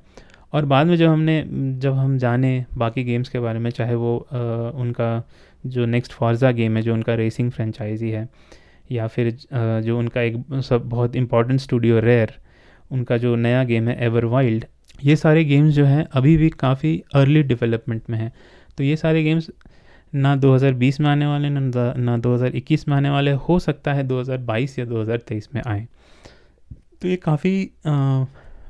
और 0.53 0.65
बाद 0.65 0.87
में 0.87 0.95
जब 0.95 1.07
हमने 1.07 1.43
जब 1.79 1.93
हम 1.93 2.17
जाने 2.17 2.65
बाकी 2.77 3.03
गेम्स 3.03 3.29
के 3.29 3.39
बारे 3.39 3.59
में 3.59 3.69
चाहे 3.71 3.95
वो 3.95 4.17
आ, 4.17 4.37
उनका 4.81 5.23
जो 5.65 5.85
नेक्स्ट 5.85 6.13
फॉर्जा 6.13 6.51
गेम 6.51 6.77
है 6.77 6.81
जो 6.81 6.93
उनका 6.93 7.15
रेसिंग 7.15 7.51
फ्रेंचाइजी 7.51 8.09
है 8.09 8.27
या 8.91 9.07
फिर 9.07 9.27
आ, 9.27 9.79
जो 9.79 9.97
उनका 9.99 10.21
एक 10.21 10.61
सब 10.63 10.89
बहुत 10.89 11.15
इंपॉर्टेंट 11.15 11.59
स्टूडियो 11.59 11.99
रेयर 11.99 12.33
उनका 12.91 13.17
जो 13.17 13.35
नया 13.35 13.63
गेम 13.63 13.87
है 13.89 13.97
एवर 14.05 14.25
वाइल्ड 14.25 14.65
ये 15.03 15.15
सारे 15.15 15.43
गेम्स 15.43 15.73
जो 15.73 15.85
हैं 15.85 16.05
अभी 16.11 16.35
भी 16.37 16.49
काफ़ी 16.49 17.01
अर्ली 17.13 17.43
डेवलपमेंट 17.43 18.09
में 18.09 18.17
हैं। 18.17 18.31
तो 18.77 18.83
ये 18.83 18.95
सारे 18.95 19.23
गेम्स 19.23 19.49
ना 20.15 20.35
2020 20.35 20.99
में 20.99 21.09
आने 21.09 21.25
वाले 21.25 21.49
ना 21.49 21.93
ना 21.97 22.17
2021 22.17 22.87
में 22.87 22.95
आने 22.95 23.09
वाले 23.09 23.31
हो 23.31 23.59
सकता 23.59 23.93
है 23.93 24.07
2022 24.07 24.79
या 24.79 24.85
2023 24.85 25.49
में 25.55 25.61
आए। 25.67 25.87
तो 27.01 27.07
ये 27.07 27.15
काफ़ी 27.15 27.71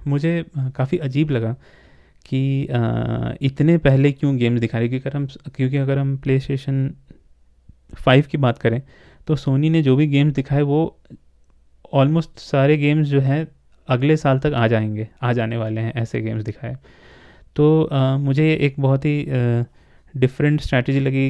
मुझे 0.07 0.45
काफ़ी 0.57 0.97
अजीब 0.97 1.29
लगा 1.29 1.55
कि 2.25 2.67
आ, 2.67 3.31
इतने 3.41 3.77
पहले 3.77 4.11
क्यों 4.11 4.37
गेम्स 4.37 4.59
दिखा 4.59 4.79
रहे 4.79 4.87
क्योंकि 4.87 5.09
अगर 5.09 5.17
हम 5.17 5.27
क्योंकि 5.55 5.77
अगर 5.77 5.97
हम 5.97 6.17
प्ले 6.17 6.39
स्टेशन 6.39 6.93
फाइव 7.95 8.25
की 8.31 8.37
बात 8.37 8.57
करें 8.57 8.81
तो 9.27 9.35
सोनी 9.35 9.69
ने 9.69 9.81
जो 9.81 9.95
भी 9.95 10.07
गेम्स 10.07 10.33
दिखाए 10.33 10.61
वो 10.61 10.99
ऑलमोस्ट 11.93 12.39
सारे 12.39 12.77
गेम्स 12.77 13.07
जो 13.07 13.19
हैं 13.19 13.47
अगले 13.87 14.17
साल 14.17 14.39
तक 14.39 14.53
आ 14.55 14.67
जाएँगे 14.67 15.07
आ 15.21 15.33
जाने 15.33 15.57
वाले 15.57 15.81
हैं 15.81 15.93
ऐसे 15.93 16.21
गेम्स 16.21 16.43
दिखाए। 16.43 16.77
तो 17.55 17.83
आ, 17.83 18.17
मुझे 18.17 18.53
एक 18.53 18.75
बहुत 18.79 19.05
ही 19.05 19.27
डिफरेंट 20.15 20.61
स्ट्रैटेजी 20.61 20.99
लगी 20.99 21.29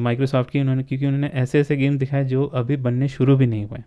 माइक्रोसॉफ्ट 0.00 0.50
की 0.50 0.60
उन्होंने 0.60 0.82
क्योंकि 0.82 1.06
उन्होंने 1.06 1.30
ऐसे 1.34 1.60
ऐसे 1.60 1.76
गेम 1.76 1.98
दिखाए 1.98 2.24
जो 2.24 2.44
अभी 2.44 2.76
बनने 2.78 3.08
शुरू 3.08 3.36
भी 3.36 3.46
नहीं 3.46 3.64
हुए। 3.64 3.78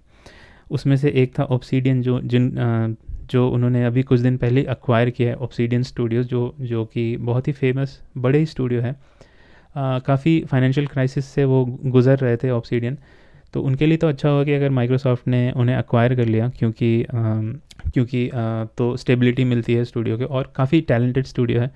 उसमें 0.72 0.96
से 0.98 1.10
एक 1.12 1.38
था 1.40 1.44
ऑप्सीडियन 1.46 2.02
जो 2.02 2.20
जिन 2.22 2.58
आ, 2.58 2.88
जो 3.26 3.48
उन्होंने 3.50 3.84
अभी 3.86 4.04
कुछ 4.04 4.20
दिन 4.20 4.38
पहले 4.38 4.64
अक्वायर 4.66 5.10
किया 5.10 5.30
है 5.30 5.36
ऑप्सीडियन 5.38 5.84
स्टूडियोज 5.84 6.28
जो 6.28 6.56
जो 6.62 6.86
कि 6.86 7.16
बहुत 7.20 7.48
ही 7.48 7.54
फ़ेमस 7.54 8.00
बड़े 8.18 8.40
ही 8.40 8.46
स्टूडियो 8.46 8.82
है। 8.82 8.96
काफ़ी 9.76 10.40
फाइनेंशियल 10.52 10.88
क्राइसिस 10.88 11.26
से 11.26 11.44
वो 11.46 11.64
गुज़र 11.66 12.18
रहे 12.18 12.38
थे 12.38 12.50
ऑप्सीडियन 12.50 12.98
तो 13.54 13.62
उनके 13.62 13.86
लिए 13.86 13.98
तो 13.98 14.08
अच्छा 14.08 14.30
होगा 14.30 14.44
कि 14.44 14.54
अगर 14.54 14.70
माइक्रोसॉफ्ट 14.70 15.28
ने 15.28 15.52
उन्हें 15.52 15.76
अक्वायर 15.76 16.16
कर 16.16 16.26
लिया 16.26 16.50
क्योंकि 16.50 17.04
आ, 17.04 17.42
क्योंकि 17.94 18.28
आ, 18.30 18.66
तो 18.66 18.96
स्टेबिलिटी 18.98 19.44
मिलती 19.46 19.74
है 19.74 19.86
स्टूडियो 19.86 20.18
के 20.18 20.24
और 20.24 20.52
काफ़ी 20.56 20.82
टैलेंटेड 20.82 21.26
स्टूडियो 21.26 21.62
है। 21.62 21.72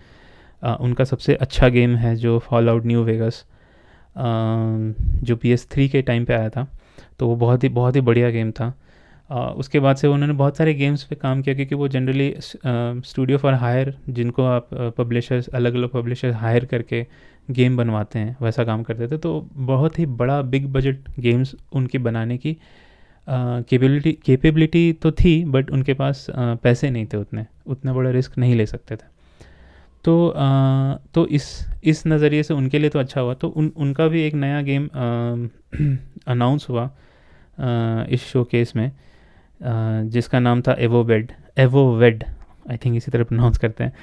उनका 0.63 1.03
सबसे 1.03 1.35
अच्छा 1.35 1.67
गेम 1.69 1.95
है 1.95 2.15
जो 2.15 2.37
फॉल 2.39 2.69
आउट 2.69 2.85
न्यू 2.85 3.03
वेगस 3.03 3.43
जो 4.15 5.35
पी 5.35 5.51
एस 5.51 5.67
थ्री 5.71 5.87
के 5.89 6.01
टाइम 6.01 6.25
पे 6.25 6.33
आया 6.33 6.49
था। 6.49 6.67
तो 7.19 7.27
वो 7.27 7.35
बहुत 7.35 7.63
ही 7.63 7.69
बहुत 7.71 7.95
ही 7.95 8.01
बढ़िया 8.01 8.29
गेम 8.29 8.51
था। 8.51 8.73
उसके 9.57 9.79
बाद 9.79 9.95
से 9.95 10.07
उन्होंने 10.07 10.33
बहुत 10.33 10.57
सारे 10.57 10.73
गेम्स 10.73 11.03
पे 11.03 11.15
काम 11.15 11.41
किया 11.41 11.55
क्योंकि 11.55 11.75
वो 11.75 11.87
जनरली 11.87 12.33
स्टूडियो 12.37 13.37
फॉर 13.37 13.53
हायर 13.55 13.93
जिनको 14.09 14.43
आप 14.45 14.69
पब्लिशर्स 14.97 15.47
अलग 15.49 15.75
अलग 15.75 15.89
पब्लिशर्स 15.89 16.35
हायर 16.35 16.65
करके 16.65 17.05
गेम 17.49 17.77
बनवाते 17.77 18.19
हैं, 18.19 18.35
वैसा 18.41 18.63
काम 18.63 18.83
करते 18.83 19.07
थे। 19.07 19.17
तो 19.17 19.49
बहुत 19.53 19.99
ही 19.99 20.05
बड़ा 20.05 20.41
बिग 20.43 20.67
बजट 20.73 21.09
गेम्स 21.19 21.55
उनकी 21.73 21.97
बनाने 21.99 22.37
की 22.37 22.57
कैपेबिलिटी 23.27 24.11
केपेबिलिटी 24.25 24.91
तो 24.93 25.11
थी 25.13 25.43
बट 25.45 25.71
उनके 25.71 25.93
पास 25.93 26.25
पैसे 26.31 26.89
नहीं 26.89 27.05
थे 27.05 27.17
उतने। 27.17 27.45
उतना 27.67 27.93
बड़ा 27.93 28.09
रिस्क 28.09 28.37
नहीं 28.37 28.55
ले 28.55 28.65
सकते 28.65 28.95
थे। 28.95 29.11
तो 30.05 30.29
आ, 30.29 30.95
तो 31.13 31.25
इस 31.27 31.45
इस 31.83 32.03
नज़रिए 32.07 32.43
से 32.43 32.53
उनके 32.53 32.79
लिए 32.79 32.89
तो 32.89 32.99
अच्छा 32.99 33.21
हुआ। 33.21 33.33
तो 33.33 33.47
उन 33.47 33.71
उनका 33.77 34.07
भी 34.07 34.21
एक 34.21 34.33
नया 34.35 34.61
गेम 34.61 34.87
अनाउंस 36.27 36.67
हुआ 36.69 36.83
आ, 36.83 38.03
इस 38.09 38.23
शो 38.23 38.43
केस 38.43 38.75
में 38.75 38.87
आ, 38.87 38.91
जिसका 40.03 40.39
नाम 40.39 40.61
था 40.61 40.75
एवो 40.79 41.03
बेड 41.03 41.31
एवो 41.57 41.91
वेड 41.97 42.23
आई 42.71 42.77
थिंक 42.77 42.95
इसी 42.95 43.11
तरह 43.11 43.23
प्रोनाउंस 43.23 43.57
करते 43.57 43.83
हैं। 43.83 43.93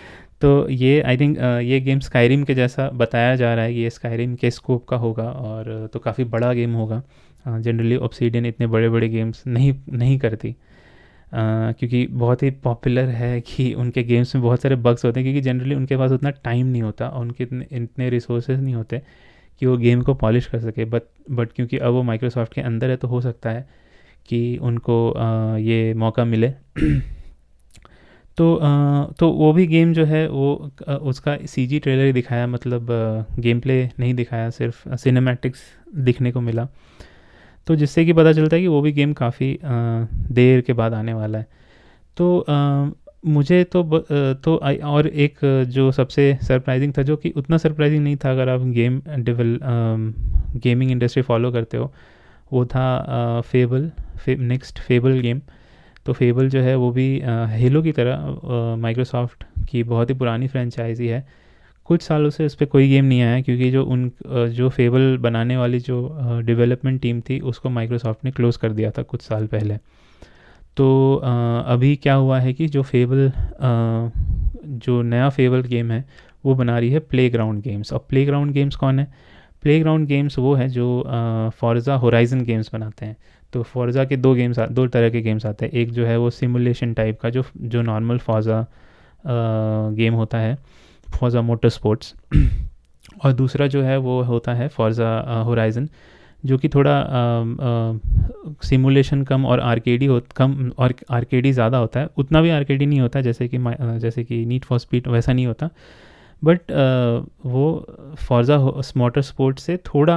तो 0.41 0.69
ये 0.71 1.01
आई 1.03 1.17
थिंक 1.17 1.39
ये 1.39 1.81
गेम 1.81 2.01
स्काईरिम 2.01 2.45
के 2.45 2.55
जैसा 2.55 2.89
बताया 2.95 3.35
जा 3.37 3.55
रहा 3.55 3.65
है 3.65 3.75
कि 3.75 3.81
ये 3.81 3.91
स्काईरिम 3.91 4.35
के 4.35 4.51
स्कोप 4.51 4.85
का 4.89 4.97
होगा 4.97 5.25
और 5.25 5.89
तो 5.93 5.99
काफ़ी 5.99 6.25
बड़ा 6.25 6.53
गेम 6.53 6.75
होगा। 6.75 7.03
जनरली 7.47 7.97
ऑप्सीडियन 7.97 8.47
इतने 8.47 8.67
बड़े 8.67 8.89
बड़े 8.89 9.09
गेम्स 9.09 9.43
नहीं 9.47 9.73
नहीं 9.93 10.19
करती। 10.19 10.55
क्योंकि 11.35 12.07
बहुत 12.07 12.43
ही 12.43 12.51
पॉपुलर 12.51 13.09
है 13.09 13.41
कि 13.41 13.75
उनके 13.75 14.03
गेम्स 14.03 14.35
में 14.35 14.45
बहुत 14.45 14.63
सारे 14.63 14.77
बग्स 14.77 15.05
होते 15.05 15.21
हैं 15.21 15.25
क्योंकि 15.25 15.41
जनरली 15.41 15.75
उनके 15.75 15.97
पास 15.97 16.11
उतना 16.11 16.31
टाइम 16.31 16.67
नहीं 16.67 16.83
होता 16.83 17.09
और 17.09 17.21
उनके 17.21 17.45
इतने 17.45 17.67
इतने 17.73 18.11
रिसोर्सेज 18.11 18.61
नहीं 18.61 18.75
होते 18.75 19.03
कि 19.61 19.67
वो 19.67 19.77
गेम 19.77 20.03
को 20.03 20.15
पॉलिश 20.15 20.47
कर 20.47 20.61
सके। 20.61 20.85
बट 20.85 21.03
बट 21.31 21.53
क्योंकि 21.53 21.79
अब 21.79 21.93
वो 21.93 22.03
माइक्रोसॉफ्ट 22.03 22.55
के 22.55 22.61
अंदर 22.61 22.91
है 22.91 22.97
तो 22.97 23.09
हो 23.09 23.21
सकता 23.21 23.51
है 23.51 23.69
कि 24.29 24.59
उनको 24.63 25.15
uh, 25.17 25.61
ये 25.61 25.95
मौका 25.95 26.25
मिले। 26.25 26.53
तो 28.37 28.57
आ, 28.57 29.05
तो 29.05 29.31
वो 29.31 29.53
भी 29.53 29.67
गेम 29.67 29.93
जो 29.93 30.05
है 30.05 30.29
वो 30.29 30.71
उसका 31.03 31.37
सी 31.47 31.67
जी 31.67 31.79
ट्रेलर 31.79 32.05
ही 32.05 32.13
दिखाया 32.13 32.47
मतलब 32.47 32.87
गेम 33.39 33.61
प्ले 33.61 33.91
नहीं 33.99 34.15
दिखाया 34.15 34.51
सिर्फ़ 34.51 34.95
सिनेमैटिक्स 34.95 35.61
दिखने 35.97 36.33
को 36.33 36.41
मिला। 36.41 36.69
तो 37.71 37.75
जिससे 37.77 38.05
कि 38.05 38.13
पता 38.13 38.33
चलता 38.33 38.57
है 38.57 38.63
कि 38.63 38.69
वो 38.69 38.81
भी 38.81 38.91
गेम 38.93 39.13
काफ़ी 39.13 39.59
देर 39.63 40.61
के 40.61 40.73
बाद 40.73 40.95
आने 40.95 41.13
वाला 41.15 41.39
है। 41.39 41.47
तो 42.17 42.45
मुझे 43.27 43.63
तो 43.65 43.83
तो 44.45 44.55
और 44.87 45.07
एक 45.07 45.39
जो 45.69 45.91
सबसे 45.93 46.25
सरप्राइजिंग 46.43 46.93
था 46.99 47.03
जो 47.03 47.17
कि 47.17 47.31
उतना 47.37 47.57
सरप्राइजिंग 47.57 48.03
नहीं 48.05 48.17
था 48.17 48.31
अगर 48.31 48.49
आप 48.49 48.61
गेम 48.61 49.01
डेवल 49.19 49.59
गेमिंग 50.57 50.91
इंडस्ट्री 50.91 51.23
फॉलो 51.23 51.53
करते 51.53 51.77
हो 51.77 51.93
वो 52.53 52.65
था 52.67 53.41
फेबल 53.41 53.91
फे, 54.19 54.35
नेक्स्ट 54.37 54.79
फेबल 54.79 55.21
गेम 55.21 55.41
तो 56.07 56.13
फेबल 56.13 56.49
जो 56.49 56.61
है 56.61 56.75
वो 56.77 56.91
भी 56.91 57.09
हेलो 57.53 57.83
की 57.83 57.93
तरह 57.93 58.77
माइक्रोसॉफ्ट 58.79 59.45
की 59.71 59.83
बहुत 59.85 60.11
ही 60.11 60.15
पुरानी 60.15 60.49
फ्रेंचाइजी 60.49 61.09
है। 61.09 61.27
कुछ 61.91 62.03
सालों 62.03 62.31
से 62.31 62.47
उस 62.47 62.55
पर 62.55 62.67
कोई 62.67 62.89
गेम 62.89 63.05
नहीं 63.05 63.23
आया 63.23 63.41
क्योंकि 63.41 63.71
जो 63.71 63.85
उन 63.85 64.11
जो 64.55 64.69
फेबल 64.71 65.17
बनाने 65.21 65.57
वाली 65.57 65.79
जो 65.81 66.41
डेवलपमेंट 66.47 67.01
टीम 67.03 67.21
थी, 67.21 67.39
उसको 67.43 67.71
माइक्रोसॉफ्ट 67.71 68.25
ने 68.25 68.31
क्लोज़ 68.31 68.59
कर 68.59 68.73
दिया 68.73 68.91
था 68.91 69.03
कुछ 69.05 69.23
साल 69.23 69.47
पहले। 69.47 69.77
तो 70.77 71.15
अभी 71.67 71.95
क्या 71.97 72.15
हुआ 72.15 72.39
है 72.41 72.53
कि 72.53 72.67
जो 72.69 72.83
फेबल 72.83 73.31
जो 74.65 75.01
नया 75.03 75.29
फेबल 75.31 75.63
गेम 75.63 75.91
है, 75.91 76.05
वो 76.45 76.55
बना 76.55 76.79
रही 76.79 76.91
है 76.91 76.99
प्ले 77.01 77.29
ग्राउंड 77.31 77.63
गेम्स 77.63 77.93
और 77.93 78.05
प्ले 78.09 78.25
ग्राउंड 78.27 78.53
गेम्स 78.53 78.77
कौन 78.77 78.99
है? 78.99 79.07
प्ले 79.63 79.79
ग्राउंड 79.81 80.07
गेम्स 80.09 80.39
वो 80.39 80.55
है 80.55 80.69
जो 80.69 81.51
फॉर्जा 81.57 81.95
होराइजन 81.95 82.45
गेम्स 82.45 82.71
बनाते 82.73 83.07
हैं। 83.07 83.17
तो 83.53 83.63
फॉर्जा 83.65 84.05
के 84.05 84.17
दो 84.17 84.35
गेम्स 84.35 84.59
दो 84.61 84.87
तरह 84.89 85.11
के 85.11 85.21
गेम्स 85.23 85.47
आते 85.47 85.67
हैं। 85.67 85.73
एक 85.73 85.93
जो 85.93 86.05
है 86.07 86.17
वो 86.19 86.31
सिमुलेशन 86.31 86.93
टाइप 86.95 87.21
का, 87.21 87.31
जो 87.31 87.45
जो 87.57 87.83
नॉर्मल 87.83 88.19
फॉर्जा 88.19 88.65
गेम 89.27 90.15
होता 90.15 90.39
है। 90.39 90.57
फॉर्जा 91.11 91.41
मोटर 91.43 91.69
स्पोर्ट्स 91.69 92.15
और 93.25 93.33
दूसरा 93.33 93.67
जो 93.67 93.83
है 93.83 93.97
वो 93.99 94.23
होता 94.25 94.55
है 94.55 94.69
फॉर्जा 94.69 95.09
होराइजन 95.47 95.89
जो 96.45 96.59
कि 96.59 96.69
थोड़ा 96.69 96.93
सिमुलेशन 98.65 99.23
कम 99.25 99.45
और 99.47 99.61
आरकेडी 99.61 100.07
हो, 100.07 100.21
कम, 100.37 100.71
और 100.79 100.95
आरकेडी 101.11 101.53
ज़्यादा 101.53 101.79
होता 101.79 102.01
है। 102.01 102.09
उतना 102.19 102.41
भी 102.43 102.51
आरकेडी 102.51 102.87
नहीं 102.87 103.01
होता, 103.01 103.21
जैसे 103.21 103.49
कि 103.49 103.59
जैसे 104.01 104.25
कि 104.25 104.45
नीट 104.47 104.65
फॉर 104.65 104.79
स्पीड 104.79 105.09
वैसा 105.09 105.33
नहीं 105.33 105.47
होता। 105.47 105.69
बट 106.43 106.73
वो 107.47 108.15
फॉर्जा 108.19 108.59
मोटर 108.97 109.23
स्पोर्ट 109.23 109.59
से 109.59 109.77
थोड़ा 109.87 110.15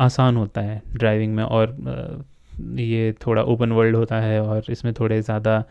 आसान 0.00 0.36
होता 0.36 0.60
है 0.60 0.80
ड्राइविंग 0.94 1.34
में 1.34 1.42
और 1.44 2.24
ये 2.78 3.12
थोड़ा 3.26 3.42
ओपन 3.44 3.72
वर्ल्ड 3.72 3.96
होता 3.96 4.20
है 4.20 4.40
और 4.42 4.64
इसमें 4.70 4.92
थोड़े 5.00 5.20
ज़्यादा 5.22 5.62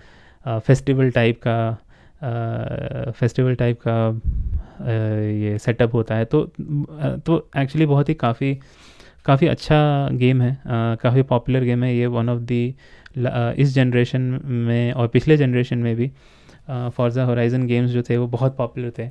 फेस्टिवल 0.46 1.10
टाइप 1.12 1.40
का 1.42 1.56
फेस्टिवल 3.14 3.56
टाइप 3.56 3.80
का 3.88 3.98
ये 5.42 5.58
सेटअप 5.60 5.94
होता 5.94 6.16
है। 6.16 6.26
तो 6.26 6.44
तो 7.26 7.38
एक्चुअली 7.58 7.86
बहुत 7.86 8.10
ही 8.10 8.14
काफ़ी 8.14 8.54
काफ़ी 9.26 9.48
अच्छा 9.48 10.10
गेम 10.14 10.42
है। 10.42 10.58
काफ़ी 11.02 11.22
पॉपुलर 11.24 11.64
गेम 11.64 11.84
है 11.84 11.96
ये 11.96 12.06
वन 12.08 12.30
ऑफ़ 12.30 12.40
दी 12.42 12.64
इस 13.18 13.74
जनरेशन 13.76 14.22
में 14.44 14.92
और 14.94 15.08
पिछले 15.08 15.38
जनरेशन 15.38 15.78
में 15.78 15.96
भी। 15.96 16.12
फॉर्जा 16.68 17.24
होराइजन 17.26 17.66
गेम्स 17.68 17.92
जो 17.92 18.02
थे 18.02 18.18
वो 18.18 18.28
बहुत 18.28 18.58
पॉपुलर 18.58 18.92
थे। 19.00 19.08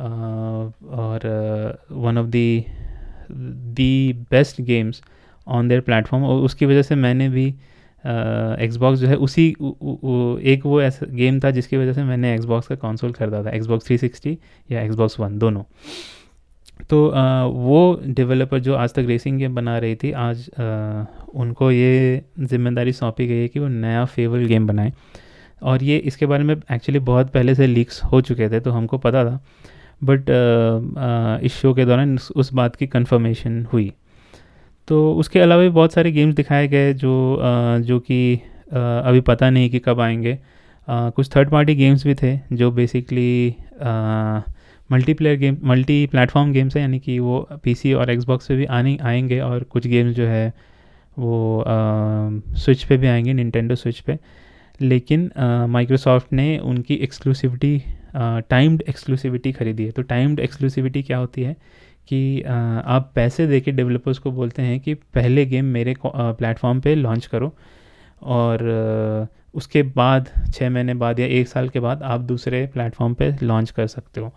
और 0.00 1.84
one 1.92 2.18
of 2.18 2.26
the 2.26 2.64
the 3.30 4.12
best 4.30 4.60
games 4.60 5.02
on 5.46 5.68
their 5.68 5.80
platform 5.80 6.24
और 6.24 6.42
उसकी 6.42 6.66
वजह 6.66 6.82
से 6.82 6.94
मैंने 6.94 7.28
भी 7.28 7.54
एक्सबॉक्स 8.08 9.00
जो 9.00 9.06
है 9.08 9.16
उसी 9.16 9.52
उ, 9.60 9.66
उ, 9.66 9.92
उ, 9.92 10.38
एक 10.40 10.66
वो 10.66 10.80
ऐसा 10.82 11.06
गेम 11.10 11.40
था 11.40 11.50
जिसकी 11.50 11.76
वजह 11.76 11.92
से 11.92 12.04
मैंने 12.04 12.34
एक्सबॉक्स 12.34 12.68
का 12.68 12.74
कंसोल 12.76 13.12
खरीदा 13.12 13.42
था 13.44 13.50
एक्सबॉक्स 13.50 13.86
360 13.86 14.36
या 14.70 14.82
एक्सबॉक्स 14.82 15.18
वन 15.20 15.38
दोनों। 15.38 15.62
तो 16.90 17.08
आ, 17.08 17.44
वो 17.44 18.00
डेवलपर 18.06 18.58
जो 18.58 18.74
आज 18.74 18.94
तक 18.94 19.04
रेसिंग 19.08 19.38
गेम 19.38 19.54
बना 19.54 19.78
रही 19.78 19.94
थी 19.96 20.12
आज 20.12 20.48
आ, 20.50 21.04
उनको 21.34 21.70
ये 21.70 22.22
ज़िम्मेदारी 22.40 22.92
सौंपी 22.92 23.26
गई 23.26 23.40
है 23.40 23.48
कि 23.48 23.60
वो 23.60 23.68
नया 23.68 24.04
फेवल 24.04 24.44
गेम 24.46 24.66
बनाए। 24.66 24.92
और 25.62 25.82
ये 25.82 25.96
इसके 25.98 26.26
बारे 26.26 26.44
में 26.44 26.54
एक्चुअली 26.54 26.98
बहुत 26.98 27.30
पहले 27.32 27.54
से 27.54 27.66
लीक्स 27.66 28.02
हो 28.02 28.20
चुके 28.20 28.48
थे 28.50 28.60
तो 28.60 28.70
हमको 28.70 28.98
पता 28.98 29.24
था। 29.24 29.40
बट 30.04 30.26
इस 31.44 31.54
शो 31.54 31.72
के 31.74 31.84
दौरान 31.84 32.18
उस 32.36 32.52
बात 32.54 32.76
की 32.76 32.86
कंफर्मेशन 32.86 33.64
हुई। 33.72 33.92
तो 34.88 35.12
उसके 35.14 35.40
अलावा 35.40 35.62
भी 35.62 35.68
बहुत 35.68 35.92
सारे 35.92 36.10
गेम्स 36.12 36.34
दिखाए 36.34 36.68
गए 36.68 36.92
जो 36.94 37.38
जो 37.86 37.98
कि 38.00 38.34
अभी 38.72 39.20
पता 39.20 39.50
नहीं 39.50 39.70
कि 39.70 39.78
कब 39.78 40.00
आएँगे। 40.00 40.38
कुछ 40.88 41.28
थर्ड 41.36 41.50
पार्टी 41.50 41.74
गेम्स 41.74 42.06
भी 42.06 42.14
थे 42.14 42.38
जो 42.52 42.70
basically 42.70 43.54
multiplayer 44.90 45.36
game 45.38 45.56
multi 45.64 46.06
platform 46.06 46.52
games 46.52 46.76
हैं, 46.76 46.82
यानी 46.82 46.98
कि 46.98 47.18
वो 47.18 47.48
पीसी 47.64 47.92
और 47.92 48.10
एक्सबॉक्स 48.10 48.46
पे 48.46 48.56
भी 48.56 48.64
आने, 48.66 48.96
आएँगे 49.02 49.40
और 49.40 49.62
कुछ 49.64 49.86
गेम्स 49.86 50.16
जो 50.16 50.26
है 50.26 50.52
वो 51.18 51.64
स्विच 52.56 52.84
पे 52.84 52.96
भी 52.96 53.06
आएँगे 53.06 53.32
निन्टेंडो 53.32 53.74
स्विच 53.74 54.00
पे। 54.00 54.18
लेकिन 54.80 55.30
माइक्रोसॉफ्ट 55.70 56.32
ने 56.32 56.58
उनकी 56.58 56.94
एक्सक्लूसिविटी 56.94 57.82
टाइम्ड 58.50 58.82
एक्सक्लूसिविटी 58.88 59.52
खरीदी 59.52 59.84
है। 59.84 59.90
तो 59.90 60.02
टाइम्ड 60.04 60.40
एक्सक्लूसिविटी 60.40 61.02
क्या 61.02 61.18
होती 61.18 61.42
है? 61.42 61.56
कि 62.08 62.42
आप 62.42 63.10
पैसे 63.14 63.46
दे 63.46 63.60
के 63.60 63.72
डेवलपर्स 63.72 64.18
को 64.18 64.30
बोलते 64.30 64.62
हैं 64.62 64.78
कि 64.80 64.94
पहले 64.94 65.46
गेम 65.46 65.64
मेरे 65.64 65.94
प्लेटफॉर्म 66.06 66.80
पे 66.80 66.94
लॉन्च 66.94 67.26
करो 67.26 67.52
और 68.22 69.28
उसके 69.54 69.82
बाद 69.82 70.28
छः 70.54 70.70
महीने 70.70 70.94
बाद 70.94 71.20
या 71.20 71.26
एक 71.26 71.48
साल 71.48 71.68
के 71.68 71.80
बाद 71.80 72.02
आप 72.02 72.20
दूसरे 72.20 72.66
प्लेटफॉर्म 72.66 73.14
पे 73.14 73.34
लॉन्च 73.42 73.70
कर 73.70 73.86
सकते 73.86 74.20
हो। 74.20 74.32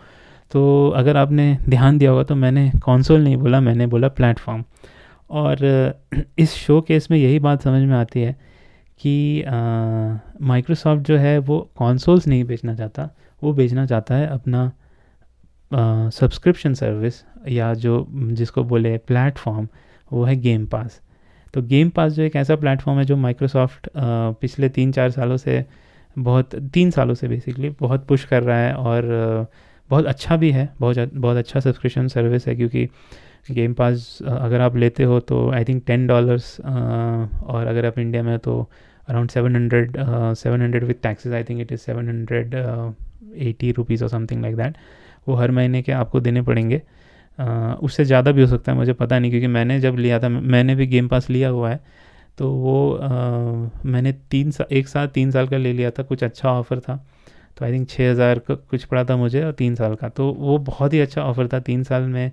तो 0.51 0.89
अगर 0.89 1.17
आपने 1.17 1.57
ध्यान 1.69 1.97
दिया 1.97 2.11
होगा 2.11 2.23
तो 2.23 2.35
मैंने 2.35 2.71
कौनसोल 2.83 3.21
नहीं 3.21 3.37
बोला, 3.37 3.59
मैंने 3.61 3.87
बोला 3.87 4.07
प्लेटफॉर्म 4.07 4.63
और 5.29 5.57
इस 6.39 6.53
शो 6.53 6.81
केस 6.81 7.07
में 7.11 7.17
यही 7.17 7.39
बात 7.39 7.61
समझ 7.61 7.81
में 7.83 7.95
आती 7.95 8.21
है 8.21 8.35
कि 9.01 9.43
माइक्रोसॉफ्ट 10.41 11.01
जो 11.01 11.17
है 11.17 11.37
वो 11.39 11.59
कॉन्सोल्स 11.77 12.27
नहीं 12.27 12.43
बेचना 12.43 12.75
चाहता, 12.75 13.09
वो 13.43 13.53
बेचना 13.53 13.85
चाहता 13.85 14.15
है 14.15 14.27
अपना 14.27 14.71
सब्सक्रिप्शन 16.09 16.73
सर्विस 16.73 17.13
या 17.47 17.73
जो 17.73 18.07
जिसको 18.11 18.63
बोले 18.63 18.97
प्लेटफॉर्म 18.97 19.67
वो 20.13 20.23
है 20.23 20.35
गेम 20.35 20.65
पास 20.65 21.01
तो 21.53 21.61
गेम 21.61 21.89
पास 21.89 22.11
जो 22.11 22.23
एक 22.23 22.35
ऐसा 22.35 22.55
प्लेटफॉर्म 22.55 22.99
है 22.99 23.05
जो 23.05 23.17
माइक्रोसॉफ्ट 23.17 23.89
पिछले 23.97 24.69
तीन 24.69 24.91
चार 24.91 25.09
सालों 25.09 25.37
से 25.37 25.65
बहुत, 26.19 26.55
तीन 26.55 26.91
सालों 26.91 27.13
से 27.13 27.27
बेसिकली 27.27 27.69
बहुत 27.69 28.07
पुश 28.07 28.25
कर 28.25 28.43
रहा 28.43 28.57
है 28.57 28.73
और 28.73 29.03
बहुत 29.89 30.05
अच्छा 30.05 30.37
भी 30.37 30.51
है, 30.51 30.69
बहुत 30.79 31.13
बहुत 31.13 31.37
अच्छा 31.37 31.59
सब्सक्रिप्शन 31.59 32.07
सर्विस 32.07 32.47
है 32.47 32.55
क्योंकि 32.55 32.89
गेम 33.51 33.73
पास 33.73 34.19
अगर 34.27 34.61
आप 34.61 34.75
लेते 34.75 35.03
हो 35.03 35.19
तो 35.19 35.51
आई 35.51 35.63
थिंक 35.63 35.83
टेन 35.87 36.07
डॉलर्स 36.07 36.61
और 37.43 37.67
अगर 37.67 37.85
आप 37.85 37.99
इंडिया 37.99 38.23
में 38.23 38.39
तो 38.39 38.69
around 39.07 39.29
seven 39.29 39.55
hundred 39.55 39.97
seven 40.33 40.61
hundred 40.61 40.83
with 40.83 40.95
taxes 41.03 41.33
I 41.33 41.43
think 41.43 41.61
it 41.61 41.71
is 41.71 41.79
seven 41.79 42.07
hundred 42.07 42.55
eighty 43.37 43.71
rupees 43.71 44.03
और 44.03 44.09
समथिंग 44.09 44.41
लाइक 44.41 44.55
दैट 44.55 44.75
वो 45.27 45.35
हर 45.35 45.51
महीने 45.51 45.81
के 45.81 45.91
आपको 45.93 46.19
देने 46.19 46.41
पड़ेंगे। 46.41 46.81
उससे 47.79 48.05
ज़्यादा 48.05 48.31
भी 48.31 48.41
हो 48.41 48.47
सकता 48.47 48.71
है 48.71 48.77
मुझे 48.77 48.93
पता 48.95 49.19
नहीं 49.19 49.31
क्योंकि 49.31 49.47
मैंने 49.49 49.79
जब 49.79 49.97
लिया 49.97 50.19
था 50.19 50.29
मैंने 50.29 50.75
भी 50.75 50.87
गेम 50.87 51.07
पास 51.07 51.29
लिया 51.29 51.49
हुआ 51.49 51.69
है 51.69 51.79
तो 52.37 52.49
वो 52.51 52.93
आ, 52.93 53.09
मैंने 53.85 54.11
तीन 54.31 54.51
सा 54.51 54.65
एक 54.71 54.87
साल 54.87 55.07
तीन 55.09 55.31
साल 55.31 55.47
का 55.47 55.57
ले 55.57 55.73
लिया 55.73 55.91
था 55.91 56.03
कुछ 56.03 56.23
अच्छा 56.23 56.49
ऑफ़र 56.49 56.79
था। 56.79 56.95
तो 57.57 57.65
आई 57.65 57.73
थिंक 57.73 57.89
छः 57.89 58.09
हज़ार 58.11 58.39
का 58.39 58.55
कुछ 58.55 58.83
पड़ा 58.83 59.03
था 59.03 59.15
मुझे 59.17 59.43
और 59.43 59.51
तीन 59.53 59.75
साल 59.75 59.95
का। 59.95 60.09
तो 60.09 60.31
वो 60.33 60.57
बहुत 60.59 60.93
ही 60.93 60.99
अच्छा 60.99 61.21
ऑफ़र 61.23 61.47
था 61.47 61.59
तीन 61.61 61.83
साल 61.83 62.03
में। 62.03 62.31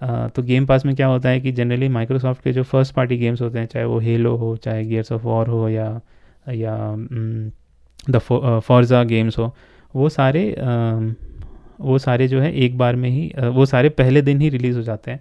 आ, 0.00 0.28
तो 0.28 0.42
गेम 0.42 0.66
पास 0.66 0.84
में 0.86 0.94
क्या 0.96 1.06
होता 1.06 1.28
है 1.28 1.40
कि 1.40 1.52
जनरली 1.52 1.88
माइक्रोसॉफ्ट 1.90 2.42
के 2.44 2.52
जो 2.52 2.62
फ़र्स्ट 2.64 2.94
पार्टी 2.94 3.16
गेम्स 3.18 3.40
होते 3.42 3.58
हैं 3.58 3.66
चाहे 3.66 3.84
वो 3.86 3.98
हेलो 4.00 4.34
हो 4.36 4.56
चाहे 4.56 4.84
गियर्स 4.84 5.12
ऑफ़ 5.12 5.22
वॉर 5.22 5.48
हो 5.48 5.68
या 5.68 5.88
या 6.48 6.76
द 8.10 8.18
फॉर्जा 8.18 9.02
गेम्स 9.04 9.38
हो 9.38 9.54
वो 9.94 10.08
सारे 10.10 10.50
आ, 10.52 10.98
वो 11.80 11.98
सारे 11.98 12.28
जो 12.28 12.40
है 12.40 12.52
एक 12.54 12.76
बार 12.78 12.96
में 12.96 13.08
ही 13.10 13.32
वो 13.48 13.66
सारे 13.66 13.88
पहले 13.90 14.22
दिन 14.22 14.40
ही 14.40 14.48
रिलीज़ 14.48 14.76
हो 14.76 14.82
जाते 14.82 15.10
हैं 15.10 15.20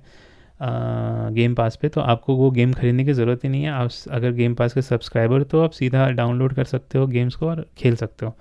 गेम 1.34 1.56
पास 1.56 1.78
पे। 1.82 1.90
तो 1.90 2.02
आपको 2.02 2.36
वो 2.36 2.50
गेम 2.52 2.74
खरीदने 2.74 3.06
की 3.06 3.14
ज़रूरत 3.14 3.44
ही 3.44 3.50
नहीं 3.50 3.64
है। 3.64 3.70
आप 3.70 3.90
अगर 4.12 4.32
गेम 4.32 4.54
पास 4.56 4.74
के 4.74 4.82
सब्सक्राइबर 4.82 5.44
तो 5.44 5.62
आप 5.62 5.72
सीधा 5.72 6.10
डाउनलोड 6.12 6.54
कर 6.54 6.64
सकते 6.66 6.98
हो 6.98 7.08
गेम्स 7.08 7.36
को 7.36 7.48
और 7.48 7.66
खेल 7.78 7.96
सकते 7.96 8.26
हो। 8.26 8.36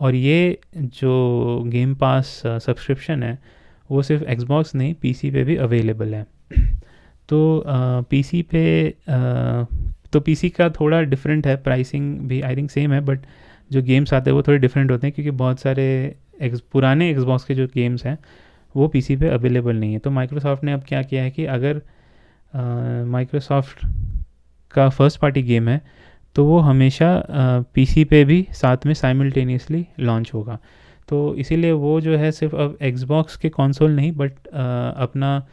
और 0.00 0.14
ये 0.14 0.58
जो 0.76 1.62
गेम 1.66 1.94
पास 1.94 2.26
सब्सक्रिप्शन 2.44 3.22
है 3.22 3.38
वो 3.90 4.02
सिर्फ़ 4.02 4.24
एक्सबॉक्स 4.24 4.74
नहीं 4.74 4.94
पीसी 4.94 5.30
पे 5.30 5.44
भी 5.44 5.56
अवेलेबल 5.56 6.14
है। 6.14 6.26
तो 7.28 7.64
पीसी 8.10 8.42
पे 8.42 8.88
आ, 8.88 9.64
तो 10.12 10.20
पीसी 10.20 10.48
का 10.48 10.68
थोड़ा 10.70 11.00
डिफरेंट 11.02 11.46
है 11.46 11.56
प्राइसिंग 11.56 12.18
भी 12.18 12.40
आई 12.40 12.56
थिंक 12.56 12.70
सेम 12.70 12.92
है 12.92 13.00
बट 13.00 13.20
जो 13.70 13.82
गेम्स 13.82 14.12
आते 14.14 14.30
हैं 14.30 14.36
वो 14.36 14.42
थोड़े 14.42 14.58
डिफरेंट 14.58 14.90
होते 14.90 15.06
हैं 15.06 15.14
क्योंकि 15.14 15.30
बहुत 15.30 15.60
सारे 15.60 15.86
एक्स 16.40 16.60
पुराने 16.72 17.10
एक्सबॉक्स 17.10 17.44
के 17.44 17.54
जो 17.54 17.66
गेम्स 17.66 18.04
हैं, 18.06 18.18
वो 18.74 18.88
पीसी 18.88 19.16
पे 19.16 19.28
अवेलेबल 19.28 19.76
नहीं 19.76 19.92
है। 19.92 19.98
तो 19.98 20.10
माइक्रोसॉफ्ट 20.10 20.64
ने 20.64 20.72
अब 20.72 20.82
क्या 20.88 21.02
किया 21.02 21.22
है 21.22 21.30
कि 21.30 21.44
अगर 21.46 21.80
माइक्रोसॉफ्ट 23.08 23.86
का 24.74 24.88
फ़र्स्ट 24.88 25.20
पार्टी 25.20 25.42
गेम 25.42 25.68
है 25.68 25.80
तो 26.36 26.44
वो 26.44 26.58
हमेशा 26.58 27.08
पीसी 27.74 28.04
पे 28.04 28.24
भी 28.24 28.46
साथ 28.52 28.86
में 28.86 28.92
साइमल्टेनियसली 28.94 29.86
लॉन्च 30.00 30.30
होगा। 30.34 30.58
तो 31.08 31.34
इसीलिए 31.34 31.72
वो 31.74 32.00
जो 32.00 32.16
है 32.16 32.30
सिर्फ़ 32.32 32.56
अब 32.56 32.76
एक्सबॉक्स 32.82 33.36
के 33.36 33.48
कंसोल 33.48 33.90
नहीं 33.90 34.10
बट 34.12 34.46
अपना 34.46 35.46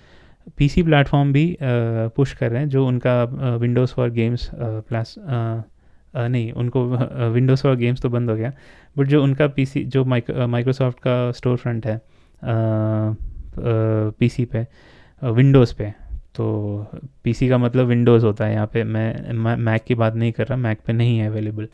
पीसी 0.58 0.84
प्लेटफॉर्म 0.84 1.32
भी 1.34 1.46
पुश 1.62 2.34
कर 2.34 2.52
रहे 2.52 2.62
हैं, 2.62 2.70
जो 2.70 2.86
उनका 2.88 3.24
विंडोज़ 3.58 3.94
फॉर 3.94 4.10
गेम्स 4.10 4.50
प्लस 4.54 5.16
नहीं, 6.16 6.52
उनको 6.52 6.86
विंडोज़ 7.32 7.64
फॉर 7.64 7.76
गेम्स 7.76 8.02
तो 8.02 8.10
बंद 8.10 8.30
हो 8.30 8.36
गया 8.36 8.52
बट 8.98 9.08
जो 9.08 9.24
उनका 9.24 9.48
पीसी 9.48 9.84
जो 9.86 10.06
माइक्रोसॉफ्ट 10.06 11.00
का 11.00 11.32
स्टोर 11.32 11.58
फ्रंट 11.58 11.86
है 11.88 12.02
पीसी 14.20 14.46
पे 14.46 14.66
विंडोज़ 15.22 15.74
पे 15.76 15.90
तो 16.36 16.46
पीसी 17.24 17.48
का 17.50 17.58
मतलब 17.58 17.86
विंडोज़ 17.86 18.26
होता 18.26 18.46
है, 18.46 18.54
यहाँ 18.54 18.68
पे 18.74 18.84
मैं 18.84 19.56
मैक 19.56 19.84
की 19.84 19.96
बात 19.96 20.16
नहीं 20.16 20.32
कर 20.32 20.48
रहा 20.48 20.58
मैक 20.58 20.80
पे 20.88 20.94
नहीं 20.94 21.18
है 21.20 21.28
अवेलेबल 21.28 21.68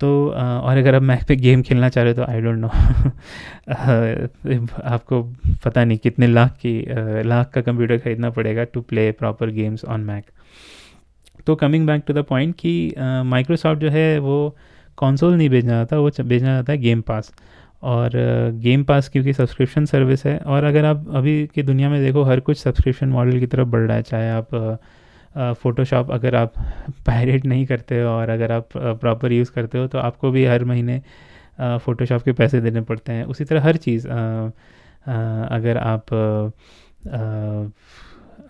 तो 0.00 0.08
और 0.30 0.76
अगर 0.76 0.94
आप 0.94 1.02
मैक 1.02 1.24
पे 1.28 1.36
गेम 1.36 1.62
खेलना 1.62 1.88
चाह 1.88 2.04
रहे 2.04 2.12
हो 2.12 2.24
तो 2.24 2.30
आई 2.32 2.40
डोंट 2.40 2.58
नो 2.58 2.68
आपको 4.84 5.22
पता 5.64 5.84
नहीं 5.84 5.98
कितने 5.98 6.26
लाख 6.26 6.52
की 6.64 6.74
लाख 7.28 7.50
का 7.50 7.60
कंप्यूटर 7.60 7.98
खरीदना 7.98 8.30
पड़ेगा 8.30 8.64
to 8.64 8.80
play 8.80 9.10
proper 9.12 9.50
games 9.50 9.84
on 9.84 10.00
Mac 10.00 10.24
तो 11.48 11.54
coming 11.56 11.86
back 11.86 12.02
to 12.06 12.14
the 12.14 12.24
point 12.28 12.54
कि 12.58 12.94
माइक्रोसॉफ्ट 13.26 13.80
जो 13.80 13.90
है 13.90 14.18
वो 14.18 14.38
कंसोल 14.98 15.34
नहीं 15.36 15.48
भेजना 15.50 15.70
चाहता, 15.72 15.98
वो 15.98 16.10
भेजना 16.20 16.48
चाहता 16.48 16.72
है 16.72 16.78
गेम 16.78 17.00
पास 17.02 17.32
और 17.84 18.10
गेम 18.62 18.84
पास 18.84 19.08
क्योंकि 19.08 19.32
सब्सक्रिप्शन 19.32 19.84
सर्विस 19.86 20.24
है 20.26 20.38
और 20.38 20.64
अगर 20.64 20.84
आप 20.84 21.06
अभी 21.16 21.46
की 21.54 21.62
दुनिया 21.62 21.88
में 21.90 22.00
देखो, 22.04 22.22
हर 22.24 22.40
कुछ 22.40 22.58
सब्सक्रिप्शन 22.58 23.08
मॉडल 23.08 23.38
की 23.40 23.46
तरफ़ 23.46 23.68
बढ़ 23.68 23.80
रहा 23.80 23.96
है, 23.96 24.02
चाहे 24.02 24.30
आप 24.30 24.54
फ़ोटोशॉप 25.54 26.10
अगर 26.12 26.34
आप 26.34 26.52
पायरेट 27.06 27.44
नहीं 27.46 27.66
करते 27.66 28.00
हो 28.02 28.08
और 28.10 28.28
अगर 28.28 28.52
आप 28.52 28.68
प्रॉपर 28.76 29.32
यूज़ 29.32 29.52
करते 29.52 29.78
हो 29.78 29.86
तो 29.86 29.98
आपको 29.98 30.30
भी 30.30 30.44
हर 30.46 30.64
महीने 30.64 31.00
फ़ोटोशॉप 31.60 32.22
के 32.22 32.32
पैसे 32.32 32.60
देने 32.60 32.80
पड़ते 32.82 33.12
हैं। 33.12 33.24
उसी 33.26 33.44
तरह 33.44 33.64
हर 33.64 33.76
चीज़ 33.78 34.08
अगर 34.08 35.78
आप 35.78 36.12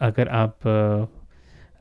अगर 0.03 0.29
आप 0.31 0.69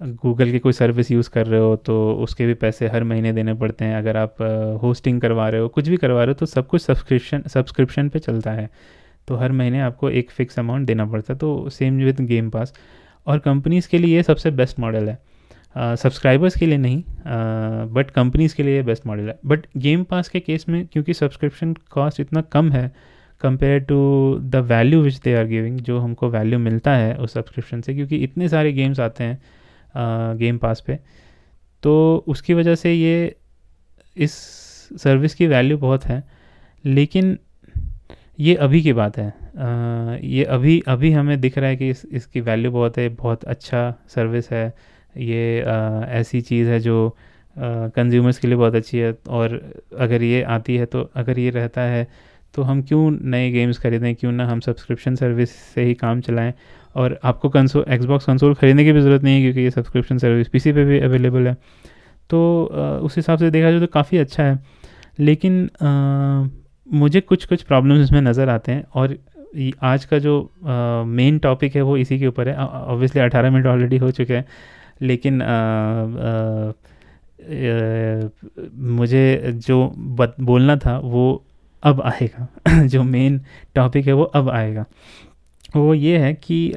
गूगल 0.02 0.52
की 0.52 0.60
कोई 0.60 0.74
सर्विस 0.74 1.10
यूज़ 1.12 1.30
कर 1.30 1.46
रहे 1.48 1.60
हो 1.60 1.76
तो 1.76 1.94
उसके 2.24 2.46
भी 2.46 2.54
पैसे 2.54 2.88
हर 2.88 3.04
महीने 3.04 3.32
देने 3.34 3.54
पड़ते 3.54 3.86
हैं। 3.86 3.96
अगर 3.96 4.18
आप 4.18 4.42
होस्टिंग 4.84 5.22
करवा 5.22 5.48
रहे 5.50 5.62
हो 5.62 5.68
कुछ 5.68 5.88
भी 5.90 5.98
करवा 5.98 6.24
रहे 6.24 6.28
हो 6.28 6.34
तो 6.34 6.46
सब 6.46 6.68
कुछ 6.68 6.82
सब्सक्रिप्शन 6.82 7.44
सब्सक्रिप्शन 7.48 8.10
पे 8.10 8.20
चलता 8.20 8.52
है। 8.52 8.70
तो 9.28 9.36
हर 9.36 9.52
महीने 9.52 9.80
आपको 9.82 10.10
एक 10.10 10.32
फ़िक्स 10.32 10.60
अमाउंट 10.60 10.88
देना 10.88 11.06
पड़ता 11.06 11.34
है 11.34 11.40
तो 11.40 11.70
सेम 11.70 11.98
विद 11.98 12.22
गेम 12.22 12.50
पास 12.50 12.74
और 13.28 13.40
कंपनीज़ 13.40 13.88
के 13.90 13.98
लिए 13.98 14.16
ये 14.16 14.24
सबसे 14.24 14.52
बेस्ट 14.52 14.80
मॉडल 14.80 15.10
है। 15.10 15.18
सब्सक्राइबर्स 15.76 16.54
uh, 16.54 16.60
के 16.60 16.66
लिए 16.66 16.78
नहीं 16.78 17.04
बट 17.08 18.08
uh, 18.08 18.14
कंपनीज़ 18.14 18.56
के 18.56 18.64
लिए 18.64 18.76
ये 18.76 18.84
बेस्ट 18.84 19.08
मॉडल 19.08 19.28
है। 19.28 19.40
बट 19.46 19.66
गेम 19.78 20.04
पास 20.04 20.30
के 20.30 20.40
केस 20.40 20.66
में 20.70 20.86
क्योंकि 20.88 21.14
सब्सक्रिप्शन 21.14 21.74
कॉस्ट 21.92 22.20
इतना 22.20 22.42
कम 22.42 22.72
है 22.72 22.92
compare 23.42 23.80
to 23.80 24.00
the 24.42 24.56
value 24.70 25.02
which 25.02 25.20
they 25.20 25.36
are 25.36 25.46
giving 25.46 25.80
जो 25.80 26.00
हमको 26.00 26.30
वैल्यू 26.30 26.60
मिलता 26.60 26.96
है 26.96 27.14
उस 27.16 27.34
सब्सक्रिप्शन 27.34 27.82
से 27.82 27.94
क्योंकि 27.94 28.18
इतने 28.18 28.50
सारे 28.50 28.72
गेम्स 28.74 29.00
आते 29.00 29.24
हैं 29.24 29.42
गेम 30.38 30.58
पास 30.58 30.84
पे। 30.88 31.00
तो 31.84 32.24
उसकी 32.28 32.54
वजह 32.54 32.76
से 32.76 32.94
ये 32.94 33.36
इस 34.18 34.34
सर्विस 35.02 35.36
की 35.36 35.48
वैल्यू 35.48 35.78
बहुत 35.78 36.06
है 36.06 36.24
लेकिन 36.86 37.38
ये 38.40 38.56
अभी 38.56 38.82
की 38.82 38.94
बात 38.94 39.18
है। 39.18 39.28
आ, 39.28 40.18
ये 40.24 40.44
अभी 40.46 40.80
अभी 40.88 41.12
हमें 41.12 41.40
दिख 41.42 41.58
रहा 41.58 41.70
है 41.70 41.76
कि 41.76 41.90
इस 41.90 42.06
इसकी 42.12 42.42
वैल्यू 42.42 42.72
बहुत 42.72 42.98
है 42.98 43.08
बहुत 43.10 43.44
अच्छा 43.44 43.94
सर्विस 44.08 44.50
है। 44.52 44.68
ये 45.18 45.62
आ, 45.62 46.04
ऐसी 46.10 46.42
चीज़ 46.42 46.70
है 46.70 46.80
जो 46.80 47.18
कंज्यूमर्स 47.56 48.38
के 48.38 48.48
लिए 48.48 48.58
बहुत 48.58 48.76
अच्छी 48.76 48.98
है 48.98 49.14
और 49.30 49.60
अगर 50.00 50.24
ये 50.24 50.42
आती 50.44 50.76
है 50.78 50.86
तो 50.86 51.02
अगर 51.16 51.40
ये 51.40 51.50
रहता 51.50 51.82
है 51.82 52.08
तो 52.54 52.64
हम 52.64 52.82
क्यों 52.82 53.10
नए 53.12 53.50
गेम्स 53.52 53.78
खरीदें 53.78 54.14
क्यों 54.16 54.32
ना 54.32 54.46
हम 54.48 54.60
सब्सक्रिप्शन 54.60 55.16
सर्विस 55.16 55.52
से 55.52 55.84
ही 55.84 55.94
काम 55.94 56.22
चलाएँ? 56.22 56.54
और 56.98 57.20
आपको 57.24 57.50
कंसोल 57.50 57.86
एक्सबॉक्स 57.90 58.26
कंसोल 58.26 58.54
ख़रीदने 58.56 58.84
की 58.86 58.92
भी 58.92 59.02
ज़रूरत 59.02 59.24
नहीं 59.24 59.36
है 59.36 59.42
क्योंकि 59.42 59.62
ये 59.62 59.72
सब्सक्रिप्शन 59.72 60.18
सर्विस 60.18 60.48
पीसी 60.50 60.72
पे 60.74 60.86
भी 60.86 61.00
अवेलेबल 61.02 61.48
है। 61.48 61.54
तो 62.30 62.40
उस 63.04 63.16
हिसाब 63.16 63.40
से 63.40 63.50
देखा 63.52 63.72
जाए 63.72 63.80
तो 63.80 63.88
काफ़ी 63.94 64.18
अच्छा 64.18 64.44
है। 64.44 64.60
लेकिन 65.20 65.70
आ, 65.82 66.48
मुझे 66.88 67.22
कुछ 67.22 67.46
कुछ 67.46 67.64
प्रॉब्लम्स 67.64 68.04
इसमें 68.04 68.22
नज़र 68.22 68.50
आते 68.50 68.72
हैं 68.72 68.84
और 68.96 69.18
आज 69.84 70.06
का 70.06 70.18
जो 70.20 70.34
मेन 71.08 71.38
टॉपिक 71.40 71.76
है 71.76 71.82
वो 71.82 71.98
इसी 71.98 72.20
के 72.20 72.28
ऊपर 72.28 72.50
है। 72.50 72.56
ऑब्वियसली 72.56 73.22
अठारह 73.22 73.52
मिनट 73.52 73.66
ऑलरेडी 73.68 73.98
हो 73.98 74.12
चुके 74.12 74.34
हैं 74.34 74.46
लेकिन 75.02 75.42
आ, 75.42 75.48
आ, 75.48 76.72
मुझे 78.94 79.52
जो 79.68 79.78
बोलना 80.42 80.76
था 80.78 80.98
वो 81.00 81.44
अब 81.84 82.02
आएगा। 82.02 82.86
जो 82.86 83.04
मेन 83.04 83.40
टॉपिक 83.76 84.08
है 84.08 84.14
वो 84.14 84.24
अब 84.24 84.50
आएगा। 84.50 84.86
वो 85.78 85.94
ये 85.94 86.18
है 86.18 86.34
कि 86.34 86.74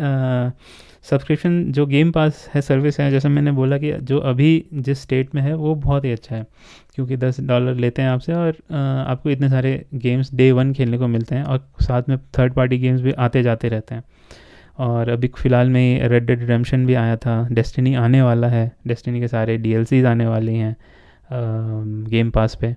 सब्सक्रिप्शन 1.11 1.65
जो 1.73 1.85
गेम 1.87 2.11
पास 2.13 2.49
है 2.55 2.61
सर्विस 2.63 2.99
है, 3.01 3.11
जैसे 3.11 3.29
मैंने 3.29 3.53
बोला 3.53 3.79
कि 3.79 3.93
जो 4.03 4.19
अभी 4.21 4.65
जिस 4.75 5.01
स्टेट 5.03 5.35
में 5.35 5.41
है, 5.43 5.55
वो 5.55 5.75
बहुत 5.75 6.05
ही 6.05 6.13
अच्छा 6.13 6.37
है। 6.37 6.47
क्योंकि 6.95 7.17
दस 7.17 7.41
डॉलर 7.41 7.75
लेते 7.75 8.03
हैं 8.03 8.09
आपसे 8.09 8.33
और 8.35 8.57
आपको 8.73 9.31
इतने 9.31 9.49
सारे 9.49 9.85
गेम्स 9.95 10.35
डे 10.35 10.51
वन 10.53 10.73
खेलने 10.73 10.99
को 10.99 11.07
मिलते 11.09 11.35
हैं 11.35 11.43
और 11.45 11.67
साथ 11.83 12.09
में 12.09 12.17
थर्ड 12.39 12.53
पार्टी 12.55 12.79
गेम्स 12.79 13.01
भी 13.01 13.13
आते 13.19 13.43
जाते 13.43 13.69
रहते 13.69 13.95
हैं। 13.95 14.03
और 14.79 15.09
अभी 15.09 15.29
फ़िलहाल 15.39 15.71
में 15.71 16.09
रेड 16.09 16.27
डेड 16.27 16.41
रिडेम्पशन 16.41 16.87
भी 16.87 16.95
आया 16.95 17.17
था। 17.17 17.47
डेस्टिनी 17.53 17.95
आने 17.95 18.23
वाला 18.23 18.49
है। 18.49 18.71
डेस्टिनी 18.87 19.21
के 19.21 19.29
सारे 19.29 19.57
डी 19.59 20.03
आने 20.05 20.27
वाले 20.27 20.53
हैं 20.53 20.77
गेम 22.11 22.31
पास 22.31 22.55
पे। 22.61 22.75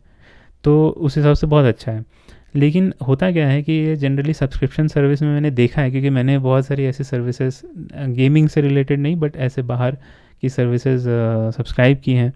तो 0.63 0.88
उस 0.89 1.17
हिसाब 1.17 1.36
से 1.36 1.47
बहुत 1.47 1.65
अच्छा 1.65 1.91
है। 1.91 2.03
लेकिन 2.55 2.93
होता 3.07 3.31
क्या 3.31 3.47
है 3.47 3.61
कि 3.63 3.73
ये 3.73 3.95
जनरली 3.95 4.33
सब्सक्रिप्शन 4.33 4.87
सर्विस 4.87 5.21
में 5.21 5.29
मैंने 5.29 5.51
देखा 5.51 5.81
है 5.81 5.91
क्योंकि 5.91 6.09
मैंने 6.09 6.37
बहुत 6.39 6.65
सारी 6.65 6.85
ऐसी 6.85 7.03
सर्विसेज़ 7.03 7.61
गेमिंग 8.13 8.49
से 8.49 8.61
रिलेटेड 8.61 8.99
नहीं 8.99 9.15
बट 9.15 9.37
ऐसे 9.37 9.61
बाहर 9.61 9.97
की 10.41 10.49
सर्विसेज़ 10.49 11.07
सब्सक्राइब 11.57 12.01
की 12.05 12.13
हैं। 12.13 12.33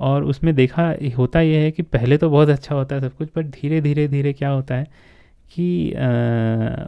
और 0.00 0.24
उसमें 0.24 0.54
देखा 0.54 0.94
होता 1.18 1.40
यह 1.40 1.60
है 1.60 1.70
कि 1.70 1.82
पहले 1.82 2.16
तो 2.16 2.30
बहुत 2.30 2.48
अच्छा 2.48 2.74
होता 2.74 2.96
है 2.96 3.00
सब 3.00 3.16
कुछ 3.16 3.28
बट 3.36 3.46
धीरे 3.46 3.80
धीरे 3.80 4.06
धीरे 4.08 4.32
क्या 4.32 4.48
होता 4.48 4.74
है 4.74 4.86
कि 5.52 5.92
आ, 5.92 5.98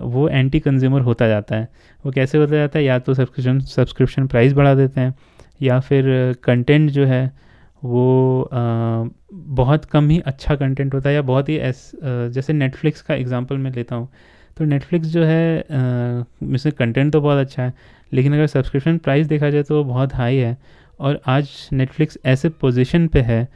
वो 0.02 0.28
एंटी 0.28 0.60
कंज्यूमर 0.60 1.00
होता 1.00 1.28
जाता 1.28 1.56
है। 1.56 1.68
वो 2.06 2.12
कैसे 2.12 2.38
होता 2.38 2.56
जाता 2.56 2.78
है? 2.78 2.84
या 2.84 2.98
तो 2.98 3.14
सब्सक्रिप्शन 3.14 3.60
सब्सक्रिप्शन 3.60 4.26
प्राइस 4.26 4.52
बढ़ा 4.52 4.74
देते 4.74 5.00
हैं 5.00 5.14
या 5.62 5.80
फिर 5.80 6.04
कंटेंट 6.44 6.90
जो 6.90 7.06
है 7.06 7.30
वो 7.82 8.42
आ, 8.42 9.08
बहुत 9.32 9.84
कम 9.84 10.08
ही 10.10 10.18
अच्छा 10.26 10.54
कंटेंट 10.56 10.94
होता 10.94 11.08
है 11.08 11.14
या 11.14 11.22
बहुत 11.22 11.48
ही 11.48 11.56
एस 11.58 11.90
जैसे 12.04 12.52
नेटफ्लिक्स 12.52 13.02
का 13.02 13.14
एग्जांपल 13.14 13.58
मैं 13.58 13.72
लेता 13.72 13.96
हूँ। 13.96 14.08
तो 14.56 14.64
नेटफ्लिक्स 14.64 15.08
जो 15.08 15.24
है 15.24 15.60
इसमें 16.54 16.72
कंटेंट 16.78 17.12
तो 17.12 17.20
बहुत 17.20 17.38
अच्छा 17.38 17.62
है 17.62 17.72
लेकिन 18.12 18.34
अगर 18.34 18.46
सब्सक्रिप्शन 18.46 18.98
प्राइस 18.98 19.26
देखा 19.26 19.50
जाए 19.50 19.62
तो 19.62 19.76
वो 19.76 19.84
बहुत 19.84 20.14
हाई 20.14 20.36
है। 20.36 20.56
और 21.00 21.20
आज 21.26 21.50
नेटफ्लिक्स 21.72 22.18
ऐसे 22.26 22.48
पोजीशन 22.50 23.06
पे 23.08 23.20
है 23.22 23.46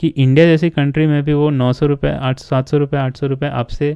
कि 0.00 0.08
इंडिया 0.08 0.46
जैसी 0.46 0.70
कंट्री 0.70 1.06
में 1.06 1.22
भी 1.24 1.32
वो 1.32 1.48
नौ 1.50 1.72
सौ 1.72 1.86
रुपये 1.86 2.10
आठ 2.12 2.38
सात 2.38 2.68
सौ 2.68 2.78
रुपये 2.78 3.00
आठ 3.00 3.16
सौ 3.16 3.26
रुपये 3.26 3.48
आपसे 3.50 3.94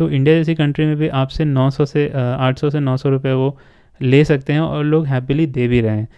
तो 0.00 0.08
इंडिया 0.10 0.36
जैसी 0.36 0.54
कंट्री 0.54 0.86
में 0.86 0.96
भी 0.96 1.08
आपसे 1.14 1.44
900 1.44 1.84
से 1.86 2.08
800 2.16 2.70
से 2.70 2.80
900 2.80 3.10
रुपए 3.10 3.32
वो 3.34 3.56
ले 4.00 4.24
सकते 4.24 4.52
हैं 4.52 4.60
और 4.60 4.84
लोग 4.84 5.06
हैप्पीली 5.06 5.46
दे 5.48 5.68
भी 5.68 5.80
रहे 5.80 5.96
हैं। 5.96 6.08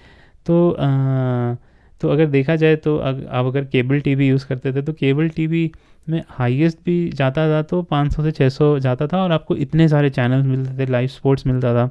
तो 0.46 0.70
आ, 0.70 1.54
तो 2.00 2.08
अगर 2.08 2.26
देखा 2.26 2.56
जाए 2.56 2.76
तो 2.76 2.96
अग, 2.98 3.26
आप 3.30 3.46
अगर 3.46 3.64
केबल 3.64 4.00
टीवी 4.00 4.28
यूज़ 4.28 4.46
करते 4.46 4.72
थे 4.72 4.82
तो 4.82 4.92
केबल 4.92 5.28
टीवी 5.28 5.70
में 6.06 6.22
हाईएस्ट 6.28 6.78
भी 6.84 6.96
जाता 7.10 7.46
था 7.48 7.62
तो 7.62 7.82
500 7.82 8.22
से 8.22 8.30
600 8.32 8.78
जाता 8.78 9.06
था 9.06 9.22
और 9.22 9.32
आपको 9.32 9.56
इतने 9.56 9.88
सारे 9.88 10.10
चैनल्स 10.10 10.46
मिलते 10.46 10.78
थे 10.78 10.90
लाइव 10.90 11.08
स्पोर्ट्स 11.08 11.46
मिलता 11.46 11.74
था। 11.74 11.86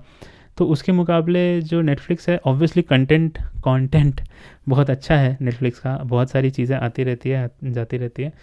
तो 0.57 0.65
उसके 0.65 0.91
मुकाबले 0.91 1.61
जो 1.61 1.81
नेटफ्लिक्स 1.81 2.29
है 2.29 2.39
ऑब्वियसली 2.45 2.81
कंटेंट 2.83 3.37
कंटेंट 3.65 4.21
बहुत 4.69 4.89
अच्छा 4.89 5.15
है 5.15 5.37
नेटफ्लिक्स 5.41 5.79
का 5.79 5.97
बहुत 6.05 6.31
सारी 6.31 6.49
चीज़ें 6.51 6.75
आती 6.77 7.03
रहती 7.03 7.29
है 7.29 7.49
जाती 7.65 7.97
रहती 7.97 8.23
है। 8.23 8.33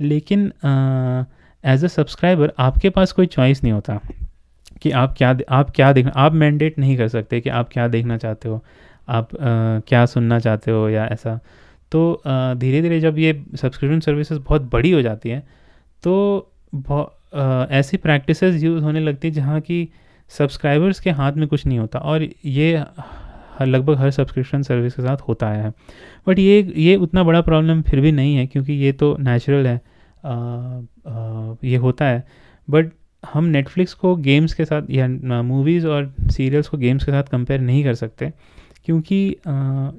लेकिन 0.00 0.48
आ, 0.64 1.24
एज 1.64 1.84
अ 1.84 1.88
सब्सक्राइबर 1.88 2.52
आपके 2.58 2.90
पास 2.90 3.12
कोई 3.12 3.26
चॉइस 3.26 3.62
नहीं 3.64 3.72
होता 3.72 4.00
कि 4.82 4.90
आप 4.92 5.14
क्या 5.18 5.36
आप 5.50 5.70
क्या 5.70 5.92
देखना 5.92 6.12
आप 6.16 6.32
मैंडेट 6.34 6.78
नहीं 6.78 6.96
कर 6.96 7.08
सकते 7.08 7.40
कि 7.40 7.50
आप 7.50 7.68
क्या 7.72 7.88
देखना 7.88 8.16
चाहते 8.16 8.48
हो 8.48 8.62
आप 9.08 9.34
आ, 9.34 9.80
क्या 9.80 10.04
सुनना 10.06 10.38
चाहते 10.38 10.70
हो 10.70 10.88
या 10.88 11.06
ऐसा। 11.06 11.38
तो 11.92 12.22
धीरे 12.56 12.80
धीरे 12.82 13.00
जब 13.00 13.18
ये 13.18 13.32
सब्सक्रिप्शन 13.56 14.00
सर्विसेज़ 14.00 14.38
बहुत 14.40 14.70
बड़ी 14.72 14.90
हो 14.90 15.02
जाती 15.02 15.30
हैं 15.30 15.42
तो 16.02 16.46
ऐसी 17.70 17.96
प्रैक्टिस 17.96 18.42
यूज़ 18.42 18.82
होने 18.84 19.00
लगती 19.00 19.28
है 19.28 19.34
जहाँ 19.34 19.60
की 19.60 19.88
सब्सक्राइबर्स 20.30 21.00
के 21.00 21.10
हाथ 21.10 21.32
में 21.32 21.46
कुछ 21.48 21.66
नहीं 21.66 21.78
होता 21.78 21.98
और 21.98 22.26
ये 22.44 22.84
लगभग 23.62 23.96
हर 23.98 24.10
सब्सक्रिप्शन 24.10 24.62
सर्विस 24.62 24.94
के 24.94 25.02
साथ 25.02 25.16
होता 25.28 25.46
आया 25.48 25.62
है। 25.62 25.72
बट 26.28 26.38
ये 26.38 26.60
ये 26.76 26.96
उतना 26.96 27.22
बड़ा 27.22 27.40
प्रॉब्लम 27.40 27.82
फिर 27.82 28.00
भी 28.00 28.12
नहीं 28.12 28.34
है 28.36 28.46
क्योंकि 28.46 28.72
ये 28.72 28.92
तो 28.92 29.16
नेचुरल 29.20 29.66
है। 29.66 29.80
ये 30.24 31.76
होता 31.76 32.04
है। 32.04 32.24
बट 32.68 32.92
हम 33.22 33.44
नेटफ्लिक्स 33.44 33.94
को 33.94 34.14
गेम्स 34.16 34.54
के 34.54 34.64
साथ 34.64 34.90
या 34.90 35.08
मूवीज़ 35.42 35.86
और 35.86 36.14
सीरियल्स 36.30 36.68
को 36.68 36.76
गेम्स 36.78 37.04
के 37.04 37.12
साथ 37.12 37.22
कंपेयर 37.22 37.60
नहीं 37.60 37.82
कर 37.84 37.94
सकते। 37.94 38.32
क्योंकि 38.84 39.24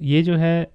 ये 0.03 0.21
जो 0.23 0.35
है 0.35 0.67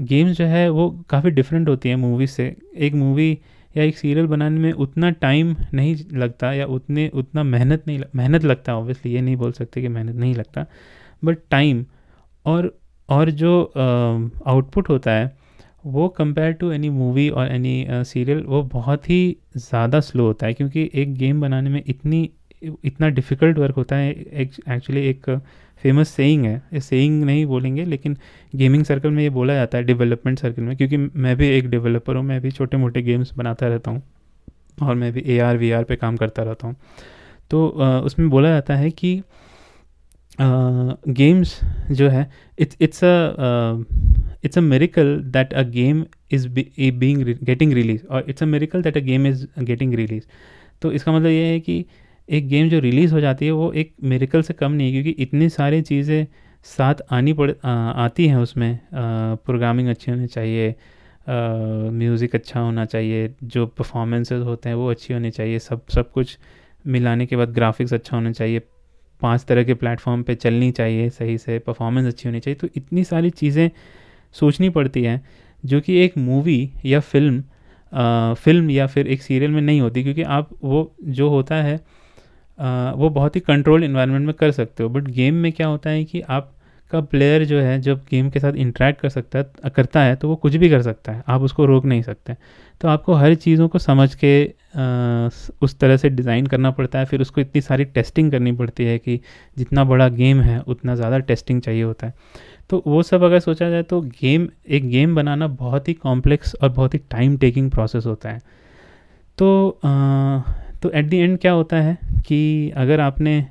गेम्स 0.00 0.36
जो 0.36 0.44
है, 0.44 0.68
वो 0.68 0.90
काफ़ी 1.10 1.30
डिफरेंट 1.30 1.68
होती 1.68 1.88
है 1.88 1.96
मूवी 1.96 2.26
से। 2.26 2.54
एक 2.76 2.94
मूवी 2.94 3.38
या 3.76 3.84
एक 3.84 3.96
सीरियल 3.98 4.26
बनाने 4.26 4.60
में 4.60 4.72
उतना 4.72 5.10
टाइम 5.10 5.54
नहीं 5.74 5.96
लगता 6.12 6.52
या 6.52 6.66
उतने, 6.66 7.08
उतना 7.14 7.42
मेहनत 7.42 7.84
नहीं 7.86 8.00
मेहनत 8.16 8.44
लगता 8.44 8.76
ऑब्वियसली 8.76 9.12
ये 9.12 9.20
नहीं 9.20 9.36
बोल 9.36 9.52
सकते 9.52 9.82
कि 9.82 9.88
मेहनत 9.88 10.14
नहीं 10.14 10.34
लगता। 10.34 10.66
बट 11.24 11.38
टाइम 11.50 11.84
और 12.46 12.76
और 13.08 13.30
जो 13.30 13.62
आउटपुट 14.46 14.88
होता 14.88 15.10
है 15.10 15.36
वो 15.86 16.08
कंपेयर 16.08 16.52
टू 16.52 16.70
एनी 16.72 16.88
मूवी 16.90 17.28
और 17.28 17.52
एनी 17.52 17.86
सीरियल 17.90 18.42
वो 18.42 18.62
बहुत 18.72 19.08
ही 19.10 19.36
ज़्यादा 19.56 20.00
स्लो 20.00 20.24
होता 20.26 20.46
है 20.46 20.54
क्योंकि 20.54 20.90
एक 20.94 21.14
गेम 21.14 21.40
बनाने 21.40 21.70
में 21.70 21.82
इतनी 21.86 22.28
इतना 22.84 23.08
डिफ़िकल्ट 23.08 23.58
वर्क 23.58 23.74
होता 23.74 23.96
है 23.96 24.12
एक्चुअली 24.12 25.06
एक 25.08 25.30
फ़ेमस 25.82 26.08
सेइंग 26.08 26.44
है। 26.44 26.54
ये 26.72 26.80
सेइंग 26.80 27.22
नहीं 27.24 27.44
बोलेंगे 27.46 27.84
लेकिन 27.84 28.16
गेमिंग 28.56 28.84
सर्कल 28.84 29.10
में 29.10 29.22
ये 29.22 29.30
बोला 29.30 29.54
जाता 29.54 29.78
है 29.78 29.84
डेवलपमेंट 29.84 30.38
सर्कल 30.38 30.62
में 30.62 30.76
क्योंकि 30.76 30.96
मैं 30.96 31.36
भी 31.36 31.48
एक 31.48 31.68
डेवलपर 31.70 32.16
हूँ 32.16 32.24
मैं 32.24 32.40
भी 32.40 32.50
छोटे 32.50 32.76
मोटे 32.76 33.02
गेम्स 33.02 33.32
बनाता 33.36 33.68
रहता 33.68 33.90
हूँ 33.90 34.02
और 34.82 34.94
मैं 34.94 35.12
भी 35.12 35.22
ए 35.26 35.38
आर 35.38 35.56
वी 35.56 35.70
आर 35.70 35.84
पर 35.84 35.96
काम 35.96 36.16
करता 36.16 36.42
रहता 36.42 36.66
हूँ। 36.66 36.76
तो 37.50 37.66
uh, 37.68 38.06
उसमें 38.06 38.28
बोला 38.30 38.48
जाता 38.48 38.74
है 38.74 38.90
कि 38.90 39.20
गेम्स 40.40 41.60
uh, 41.60 41.92
जो 41.92 42.08
है 42.08 42.30
it's 42.58 42.76
it's 42.80 44.58
a 44.58 44.60
miracle 44.60 45.22
that 45.32 45.52
a 45.52 45.64
game 45.64 46.06
is 46.30 46.46
be, 46.46 46.90
being 46.90 47.24
re, 47.24 47.34
getting 47.34 47.70
released 47.70 48.04
or 48.10 48.22
it's 48.26 48.42
a 48.42 48.46
miracle 48.46 48.82
that 48.82 48.96
a 48.96 49.00
game 49.00 49.26
is 49.26 49.46
getting 49.64 49.90
released. 49.90 50.28
तो 50.82 50.92
इसका 50.92 51.12
मतलब 51.12 51.26
ये 51.26 51.44
है 51.44 51.60
कि 51.60 51.84
एक 52.30 52.48
गेम 52.48 52.68
जो 52.68 52.78
रिलीज़ 52.78 53.14
हो 53.14 53.20
जाती 53.20 53.46
है 53.46 53.52
वो 53.52 53.72
एक 53.72 53.92
मेरिकल 54.02 54.42
से 54.42 54.54
कम 54.54 54.72
नहीं 54.72 54.94
है 54.94 55.02
क्योंकि 55.02 55.22
इतनी 55.22 55.48
सारी 55.48 55.82
चीज़ें 55.82 56.26
साथ 56.64 56.94
आनी 57.10 57.32
पड़ 57.32 57.50
आ, 57.64 57.70
आती 57.90 58.26
हैं 58.28 58.36
उसमें। 58.36 58.78
प्रोग्रामिंग 58.92 59.88
अच्छी 59.88 60.10
होनी 60.10 60.26
चाहिए 60.26 60.74
म्यूज़िक 61.28 62.34
अच्छा 62.34 62.60
होना 62.60 62.84
चाहिए 62.84 63.34
जो 63.44 63.66
परफॉर्मेंसेस 63.66 64.42
होते 64.42 64.68
हैं 64.68 64.76
वो 64.76 64.90
अच्छी 64.90 65.14
होनी 65.14 65.30
चाहिए 65.30 65.58
सब 65.58 65.86
सब 65.94 66.10
कुछ 66.12 66.38
मिलाने 66.86 67.26
के 67.26 67.36
बाद 67.36 67.48
ग्राफिक्स 67.48 67.94
अच्छा 67.94 68.16
होना 68.16 68.32
चाहिए 68.32 68.60
पाँच 69.20 69.44
तरह 69.44 69.64
के 69.64 69.74
प्लेटफॉर्म 69.74 70.22
पे 70.22 70.34
चलनी 70.34 70.70
चाहिए 70.70 71.10
सही 71.10 71.38
से 71.38 71.58
परफॉर्मेंस 71.58 72.06
अच्छी 72.06 72.28
होनी 72.28 72.40
चाहिए 72.40 72.56
तो 72.56 72.68
इतनी 72.76 73.04
सारी 73.04 73.30
चीज़ें 73.30 73.70
सोचनी 74.32 74.68
पड़ती 74.68 75.02
हैं 75.02 75.28
जो 75.64 75.80
कि 75.80 75.98
एक 75.98 76.18
मूवी 76.18 76.72
या 76.84 77.00
फ़िल्म 77.00 77.44
आ, 77.92 78.34
फ़िल्म 78.34 78.70
या 78.70 78.86
फिर 78.86 79.06
एक 79.06 79.22
सीरियल 79.22 79.50
में 79.50 79.62
नहीं 79.62 79.80
होती 79.80 80.02
क्योंकि 80.02 80.22
आप 80.22 80.50
वो 80.64 80.96
जो 81.04 81.28
होता 81.28 81.54
है 81.54 81.80
आ, 82.60 82.92
वो 82.92 83.08
बहुत 83.10 83.36
ही 83.36 83.40
कंट्रोल 83.40 83.84
इन्वायरमेंट 83.84 84.26
में 84.26 84.34
कर 84.34 84.50
सकते 84.50 84.82
हो। 84.82 84.88
बट 84.88 85.02
गेम 85.02 85.34
में 85.34 85.52
क्या 85.52 85.66
होता 85.66 85.90
है 85.90 86.04
कि 86.04 86.20
आप 86.20 86.55
का 86.90 87.00
प्लेयर 87.02 87.44
जो 87.44 87.60
है 87.60 87.80
जब 87.80 88.04
गेम 88.10 88.28
के 88.30 88.40
साथ 88.40 88.52
इंटरेक्ट 88.54 89.00
कर 89.00 89.08
सकता 89.08 89.38
है 89.38 89.70
करता 89.70 90.00
है 90.00 90.14
तो 90.16 90.28
वो 90.28 90.36
कुछ 90.36 90.56
भी 90.56 90.68
कर 90.70 90.82
सकता 90.82 91.12
है। 91.12 91.22
आप 91.28 91.42
उसको 91.42 91.66
रोक 91.66 91.84
नहीं 91.84 92.02
सकते। 92.02 92.36
तो 92.80 92.88
आपको 92.88 93.14
हर 93.14 93.34
चीज़ों 93.36 93.68
को 93.68 93.78
समझ 93.78 94.14
के 94.14 94.44
आ, 94.44 95.28
उस 95.62 95.78
तरह 95.78 95.96
से 95.96 96.08
डिज़ाइन 96.10 96.46
करना 96.46 96.70
पड़ता 96.70 96.98
है। 96.98 97.04
फिर 97.04 97.20
उसको 97.20 97.40
इतनी 97.40 97.60
सारी 97.60 97.84
टेस्टिंग 97.86 98.30
करनी 98.30 98.52
पड़ती 98.52 98.84
है 98.84 98.98
कि 98.98 99.20
जितना 99.56 99.84
बड़ा 99.84 100.08
गेम 100.10 100.40
है 100.40 100.58
उतना 100.60 100.94
ज़्यादा 100.94 101.18
टेस्टिंग 101.20 101.60
चाहिए 101.62 101.82
होता 101.82 102.06
है। 102.06 102.14
तो 102.70 102.82
वो 102.86 103.02
सब 103.02 103.22
अगर 103.22 103.40
सोचा 103.40 103.70
जाए 103.70 103.82
तो 103.82 104.00
गेम 104.00 104.48
एक 104.68 104.88
गेम 104.88 105.14
बनाना 105.14 105.46
बहुत 105.46 105.88
ही 105.88 105.94
कॉम्प्लेक्स 105.94 106.54
और 106.54 106.68
बहुत 106.68 106.94
ही 106.94 106.98
टाइम 107.10 107.36
टेकिंग 107.36 107.70
प्रोसेस 107.70 108.06
होता 108.06 108.30
है। 108.30 108.40
तो 109.38 109.68
आ, 109.84 110.40
तो 110.82 110.90
एट 110.90 111.04
दी 111.04 111.16
एंड 111.16 111.38
क्या 111.38 111.52
होता 111.52 111.76
है 111.76 111.96
कि 112.28 112.70
अगर 112.76 113.00
आपने 113.00 113.44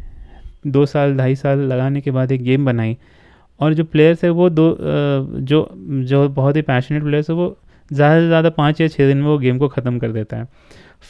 दो 0.67 0.85
साल 0.85 1.15
ढाई 1.17 1.35
साल 1.35 1.59
लगाने 1.63 2.01
के 2.01 2.11
बाद 2.11 2.31
एक 2.31 2.43
गेम 2.43 2.65
बनाई 2.65 2.97
और 3.59 3.73
जो 3.73 3.83
प्लेयर्स 3.83 4.23
है 4.23 4.29
वो 4.29 4.49
दो 4.49 4.77
जो 4.81 5.67
जो 6.03 6.27
बहुत 6.29 6.55
ही 6.55 6.61
पैशनेट 6.61 7.03
प्लेयर्स 7.03 7.29
है 7.29 7.35
वो 7.35 7.55
ज़्यादा 7.91 8.19
से 8.19 8.27
ज़्यादा 8.27 8.49
पाँच 8.49 8.81
या 8.81 8.87
छः 8.87 9.07
दिन 9.07 9.17
में 9.17 9.27
वो 9.27 9.37
गेम 9.37 9.57
को 9.57 9.67
ख़त्म 9.67 9.99
कर 9.99 10.11
देता 10.11 10.37
है। 10.37 10.47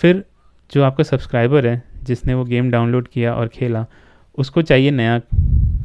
फिर 0.02 0.24
जो 0.72 0.84
आपका 0.84 1.04
सब्सक्राइबर 1.04 1.68
है 1.68 1.82
जिसने 2.04 2.34
वो 2.34 2.44
गेम 2.46 2.72
डाउनलोड 2.72 3.08
किया 3.08 3.34
और 3.36 3.48
खेला 3.48 3.86
उसको 4.38 4.62
चाहिए 4.62 4.92
नया 4.92 5.20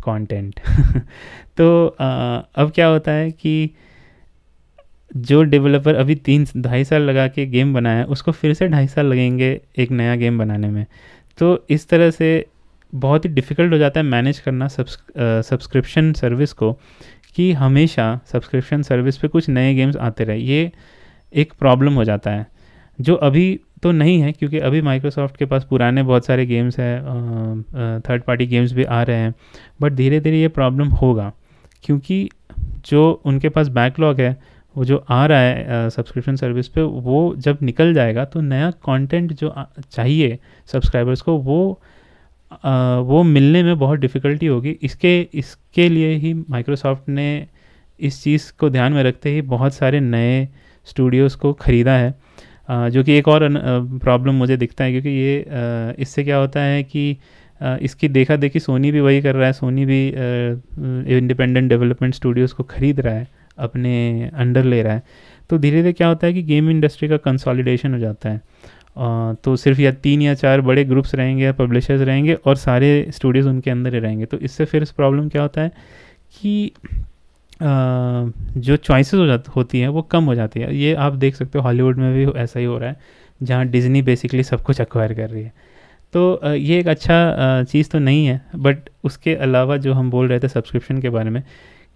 कंटेंट 0.04 0.60
तो 1.56 1.86
आ, 2.00 2.36
अब 2.54 2.70
क्या 2.74 2.86
होता 2.86 3.12
है 3.12 3.30
कि 3.30 3.70
जो 5.16 5.42
डेवलपर 5.42 5.94
अभी 5.94 6.14
तीन 6.14 6.46
ढाई 6.56 6.84
साल 6.84 7.02
लगा 7.02 7.26
के 7.28 7.46
गेम 7.46 7.72
बनाया 7.74 8.04
उसको 8.06 8.32
फिर 8.32 8.54
से 8.54 8.68
ढाई 8.68 8.86
साल 8.86 9.06
लगेंगे 9.06 9.60
एक 9.78 9.90
नया 9.90 10.14
गेम 10.16 10.38
बनाने 10.38 10.68
में। 10.68 10.84
तो 11.38 11.64
इस 11.70 11.88
तरह 11.88 12.10
से 12.10 12.28
बहुत 12.92 13.24
ही 13.24 13.30
डिफ़िकल्ट 13.30 13.72
हो 13.72 13.78
जाता 13.78 14.00
है 14.00 14.06
मैनेज 14.06 14.38
करना 14.38 14.68
सब्सक्रिप्शन 14.68 16.12
सर्विस 16.12 16.52
को 16.52 16.72
कि 17.36 17.52
हमेशा 17.52 18.20
सब्सक्रिप्शन 18.26 18.82
सर्विस 18.82 19.16
पे 19.18 19.28
कुछ 19.28 19.48
नए 19.48 19.74
गेम्स 19.74 19.96
आते 19.98 20.24
रहे। 20.24 20.38
ये 20.38 20.70
एक 21.32 21.52
प्रॉब्लम 21.58 21.94
हो 21.94 22.04
जाता 22.04 22.30
है, 22.30 22.46
जो 22.98 23.14
अभी 23.16 23.60
तो 23.82 23.90
नहीं 23.92 24.20
है, 24.20 24.32
क्योंकि 24.32 24.58
अभी 24.58 24.80
माइक्रोसॉफ्ट 24.82 25.36
के 25.36 25.44
पास 25.46 25.64
पुराने 25.64 26.02
बहुत 26.02 26.26
सारे 26.26 26.46
गेम्स 26.46 26.78
हैं 26.80 28.00
थर्ड 28.00 28.22
पार्टी 28.22 28.46
गेम्स 28.46 28.72
भी 28.72 28.84
आ 28.84 29.02
रहे 29.02 29.16
हैं 29.16 29.34
बट 29.80 29.92
धीरे 29.92 30.20
धीरे 30.20 30.40
ये 30.40 30.48
प्रॉब्लम 30.50 30.88
होगा, 30.92 31.32
क्योंकि 31.84 32.28
जो 32.86 33.10
उनके 33.24 33.48
पास 33.48 33.68
बैकलॉग 33.70 34.20
है, 34.20 34.36
वो 34.76 34.84
जो 34.84 35.04
आ 35.08 35.24
रहा 35.26 35.38
है 35.40 35.88
सब्सक्रिप्शन 35.90 36.36
सर्विस 36.36 36.68
पे, 36.68 36.82
वो 36.82 37.34
जब 37.38 37.58
निकल 37.62 37.94
जाएगा 37.94 38.24
तो 38.24 38.40
नया 38.40 38.70
कंटेंट 38.70 39.32
जो 39.32 39.54
चाहिए 39.82 40.38
सब्सक्राइबर्स 40.68 41.20
को, 41.20 41.36
वो 41.38 41.80
वो 42.52 43.22
मिलने 43.22 43.62
में 43.62 43.78
बहुत 43.78 43.98
डिफ़िकल्टी 43.98 44.46
होगी। 44.46 44.70
इसके 44.82 45.20
इसके 45.34 45.88
लिए 45.88 46.14
ही 46.14 46.32
माइक्रोसॉफ्ट 46.34 47.08
ने 47.08 47.46
इस 48.00 48.22
चीज़ 48.22 48.52
को 48.58 48.70
ध्यान 48.70 48.92
में 48.92 49.02
रखते 49.02 49.30
ही 49.30 49.42
बहुत 49.48 49.74
सारे 49.74 50.00
नए 50.00 50.48
स्टूडियोज़ 50.86 51.36
को 51.36 51.52
ख़रीदा 51.52 51.92
है। 51.92 52.14
आ, 52.68 52.88
जो 52.88 53.04
कि 53.04 53.12
एक 53.12 53.28
और 53.28 53.48
प्रॉब्लम 53.98 54.34
मुझे 54.34 54.56
दिखता 54.56 54.84
है 54.84 54.90
क्योंकि 54.90 55.08
ये 55.10 55.40
आ, 55.40 55.92
इससे 55.98 56.24
क्या 56.24 56.36
होता 56.36 56.60
है 56.60 56.82
कि 56.84 57.16
इसकी 57.60 58.08
देखा 58.08 58.36
देखी 58.36 58.60
सोनी 58.60 58.90
भी 58.92 59.00
वही 59.00 59.20
कर 59.22 59.34
रहा 59.34 59.46
है। 59.46 59.52
सोनी 59.52 59.84
भी 59.84 60.06
इंडिपेंडेंट 61.16 61.68
डेवलपमेंट 61.68 62.14
स्टूडियोज़ 62.14 62.54
को 62.54 62.62
ख़रीद 62.64 63.00
रहा 63.00 63.14
है 63.14 63.26
अपने 63.58 64.30
अंडर 64.34 64.64
ले 64.64 64.82
रहा 64.82 64.94
है। 64.94 65.02
तो 65.50 65.58
धीरे 65.58 65.76
धीरे 65.76 65.92
क्या 65.92 66.08
होता 66.08 66.26
है 66.26 66.32
कि 66.32 66.42
गेम 66.42 66.70
इंडस्ट्री 66.70 67.08
का 67.08 67.16
कंसोलिडेशन 67.18 67.92
हो 67.92 67.98
जाता 67.98 68.28
है। 68.28 68.40
तो 69.44 69.54
सिर्फ़ 69.56 69.80
या 69.80 69.90
तीन 70.02 70.22
या 70.22 70.34
चार 70.34 70.60
बड़े 70.60 70.84
ग्रुप्स 70.84 71.14
रहेंगे 71.14 71.44
या 71.44 71.52
पब्लिशर्स 71.54 72.00
रहेंगे 72.02 72.34
और 72.36 72.56
सारे 72.58 73.06
स्टूडियोज़ 73.10 73.48
उनके 73.48 73.70
अंदर 73.70 73.94
ही 73.94 74.00
रहेंगे। 74.00 74.26
तो 74.26 74.38
इससे 74.38 74.64
फिर 74.64 74.82
इस 74.82 74.90
प्रॉब्लम 74.92 75.28
क्या 75.28 75.42
होता 75.42 75.60
है 75.60 75.72
कि 76.34 76.72
जो 77.60 78.76
चॉइसेस 78.76 79.14
हो 79.14 79.26
जाती, 79.26 79.50
होती 79.56 79.80
हैं, 79.80 79.88
वो 79.88 80.02
कम 80.02 80.24
हो 80.24 80.34
जाती 80.34 80.60
है। 80.60 80.76
ये 80.76 80.94
आप 80.96 81.14
देख 81.14 81.34
सकते 81.34 81.58
हो 81.58 81.64
हॉलीवुड 81.64 81.98
में 81.98 82.12
भी 82.14 82.26
ऐसा 82.40 82.60
ही 82.60 82.66
हो 82.66 82.78
रहा 82.78 82.88
है, 82.88 82.96
जहाँ 83.40 83.66
डिज्नी 83.66 84.02
बेसिकली 84.02 84.42
सब 84.42 84.62
कुछ 84.62 84.80
अक्वायर 84.80 85.14
कर 85.14 85.28
रही 85.30 85.42
है। 85.42 85.52
तो 86.14 86.40
ये 86.46 86.78
एक 86.78 86.88
अच्छा 86.88 87.64
चीज़ 87.64 87.90
तो 87.90 87.98
नहीं 87.98 88.24
है 88.26 88.40
बट 88.56 88.88
उसके 89.04 89.34
अलावा 89.36 89.76
जो 89.78 89.92
हम 89.94 90.10
बोल 90.10 90.28
रहे 90.28 90.40
थे 90.40 90.48
सब्सक्रिप्शन 90.48 91.00
के 91.00 91.10
बारे 91.10 91.30
में, 91.30 91.42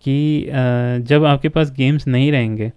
कि 0.04 0.46
जब 1.04 1.24
आपके 1.24 1.48
पास 1.48 1.70
गेम्स 1.72 2.06
नहीं 2.06 2.30
रहेंगे 2.32 2.70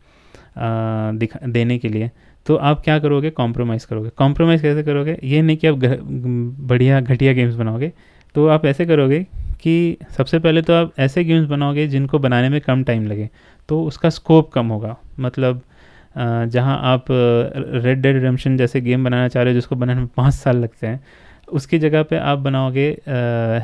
दिखा, 0.57 1.39
देने 1.47 1.77
के 1.77 1.89
लिए 1.89 2.09
तो 2.47 2.55
आप 2.55 2.81
क्या 2.83 2.97
करोगे? 2.99 3.29
कॉम्प्रोमाइज़ 3.29 3.85
करोगे। 3.87 4.09
कॉम्प्रोमाइज़ 4.17 4.61
कैसे 4.61 4.83
करोगे? 4.83 5.17
ये 5.23 5.41
नहीं 5.41 5.57
कि 5.57 5.67
आप 5.67 5.75
बढ़िया 5.75 6.99
घटिया 7.01 7.33
गेम्स 7.33 7.55
बनाओगे। 7.55 7.91
तो 8.35 8.47
आप 8.47 8.65
ऐसे 8.65 8.85
करोगे 8.85 9.25
कि 9.61 9.97
सबसे 10.17 10.39
पहले 10.39 10.61
तो 10.61 10.73
आप 10.73 10.93
ऐसे 10.99 11.23
गेम्स 11.23 11.47
बनाओगे 11.49 11.87
जिनको 11.87 12.19
बनाने 12.19 12.49
में 12.49 12.59
कम 12.61 12.83
टाइम 12.83 13.07
लगे। 13.07 13.29
तो 13.69 13.83
उसका 13.83 14.09
स्कोप 14.09 14.51
कम 14.51 14.67
होगा। 14.67 14.95
मतलब 15.19 15.61
जहाँ 16.15 16.79
आप 16.83 17.05
रेड 17.09 18.01
डेड 18.01 18.15
रिडम्पशन 18.15 18.57
जैसे 18.57 18.81
गेम 18.81 19.03
बनाना 19.03 19.27
चाह 19.27 19.43
रहे 19.43 19.53
हो 19.53 19.55
जिसको 19.55 19.75
बनाने 19.75 19.99
में 19.99 20.07
पाँच 20.17 20.33
साल 20.33 20.57
लगते 20.57 20.87
हैं 20.87 20.99
उसकी 21.51 21.79
जगह 21.79 22.03
पे 22.03 22.17
आप 22.17 22.39
बनाओगे 22.39 22.87